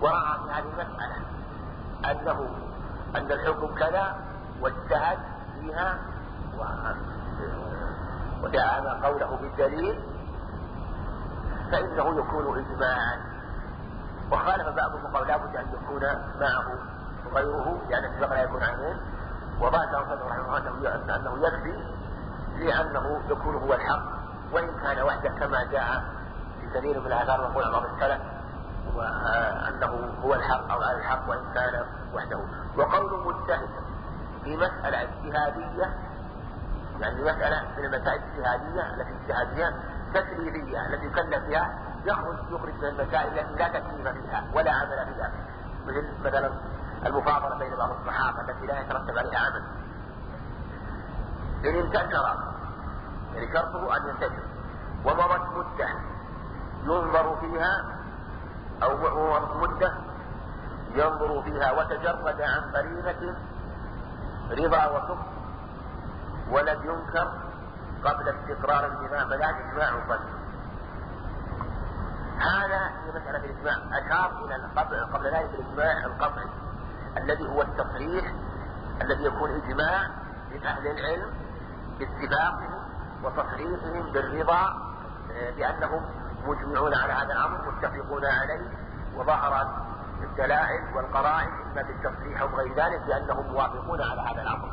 ورأى 0.00 0.38
في 0.38 0.50
هذه 0.50 0.64
المسألة 0.64 1.16
أنه 2.10 2.50
أن 3.16 3.32
الحكم 3.32 3.74
كذا 3.74 4.16
واجتهد 4.60 5.18
فيها 5.60 5.98
ودعم 8.42 9.04
قوله 9.04 9.38
بالدليل 9.42 10.15
فإنه 11.70 12.18
يكون 12.18 12.58
إجماعا. 12.58 13.20
وخالف 14.32 14.68
بعضهم 14.68 15.06
قال 15.14 15.26
لابد 15.28 15.56
أن 15.56 15.66
يكون 15.72 16.02
معه 16.40 16.72
غيره 17.34 17.78
لأن 17.90 18.04
السبق 18.04 18.32
لا 18.32 18.42
يكون 18.42 18.62
عنه 18.62 19.00
وبعد 19.60 19.88
صدر 19.88 20.26
رحمه 20.26 20.58
الله 20.58 20.94
أنه, 21.16 21.46
يكفي 21.46 21.84
لأنه 22.58 23.20
يكون 23.30 23.54
هو 23.54 23.74
الحق. 23.74 24.02
وإن 24.52 24.68
كان 24.82 25.02
وحده 25.02 25.28
كما 25.28 25.64
جاء 25.64 26.04
في 26.60 26.78
كثير 26.78 27.00
من 27.00 27.06
الآثار 27.06 27.40
وقول 27.40 27.72
بعض 27.72 27.82
السلف 27.84 28.20
وأنه 28.94 30.12
هو 30.24 30.34
الحق 30.34 30.70
أو 30.72 30.82
على 30.82 30.98
الحق 30.98 31.28
وإن 31.28 31.52
كان 31.54 31.84
وحده. 32.14 32.40
وقول 32.78 33.26
مجتهد 33.26 33.68
في 34.44 34.56
مسألة 34.56 35.02
اجتهادية 35.02 35.94
يعني 37.00 37.22
مسألة 37.22 37.62
من 37.78 37.84
المسائل 37.84 38.22
الاجتهادية 38.22 38.94
التي 38.94 39.10
اجتهادية 39.22 39.76
تكليفية 40.14 40.86
التي 40.86 41.06
يكلف 41.06 41.44
بها 41.48 41.78
يخرج 42.06 42.36
يخرج 42.50 42.74
من 42.74 42.84
المسائل 42.84 43.38
التي 43.38 43.54
لا 43.54 43.68
تكليف 43.68 44.08
فيها 44.08 44.44
ولا 44.54 44.72
عمل 44.72 45.14
فيها 45.14 45.32
مثل 45.86 46.06
مثلا 46.24 46.50
المفاضلة 47.06 47.58
بين 47.58 47.76
بعض 47.76 47.90
الصحابة 47.90 48.40
التي 48.40 48.66
لا 48.66 48.80
يترتب 48.80 49.18
عليها 49.18 49.38
عمل. 49.38 49.62
إن 51.64 51.74
انتشر 51.74 52.36
يعني 53.34 53.52
شرطه 53.52 53.96
أن 53.96 54.08
ينتشر. 54.08 54.42
ومضت 55.04 55.42
مدة 55.56 55.88
ينظر 56.84 57.36
فيها 57.40 57.84
أو 58.82 59.60
مدة 59.60 59.92
ينظر 60.94 61.42
فيها 61.42 61.72
وتجرد 61.72 62.40
عن 62.40 62.60
قرينة 62.74 63.36
رضا 64.50 64.86
وسخط 64.86 65.26
ولم 66.50 66.84
ينكر 66.84 67.32
قبل 68.04 68.28
استقرار 68.28 68.86
الإمام 68.86 69.28
فلا 69.28 69.50
إجماع 69.50 69.90
قدر 69.90 70.36
هذا 72.38 72.90
في 73.04 73.18
مسألة 73.18 73.38
الإجماع. 73.38 73.76
أشار 73.98 74.44
إلى 74.44 74.68
قبل, 74.76 75.04
قبل 75.04 75.26
ذلك 75.26 75.50
الإجماع 75.54 76.04
القطعي 76.04 76.48
الذي 77.16 77.48
هو 77.48 77.62
التصريح 77.62 78.32
الذي 79.02 79.24
يكون 79.24 79.50
إجماع 79.50 80.10
من 80.50 80.66
أهل 80.66 80.86
العلم 80.86 81.30
باتفاقهم 81.98 82.86
وتصريحهم 83.24 84.12
بالرضا 84.12 84.86
آه، 85.32 85.50
بأنهم 85.50 86.02
مجمعون 86.46 86.94
على 86.94 87.12
هذا 87.12 87.32
الأمر 87.32 87.72
متفقون 87.72 88.24
عليه 88.24 88.70
وظهرت 89.16 89.68
الدلائل 90.22 90.96
والقرائن 90.96 91.48
إما 91.48 91.82
بالتصريح 91.82 92.40
أو 92.40 92.48
غير 92.48 92.74
ذلك 92.74 93.00
بأنهم 93.06 93.46
موافقون 93.52 94.00
على 94.02 94.20
هذا 94.20 94.42
الأمر. 94.42 94.70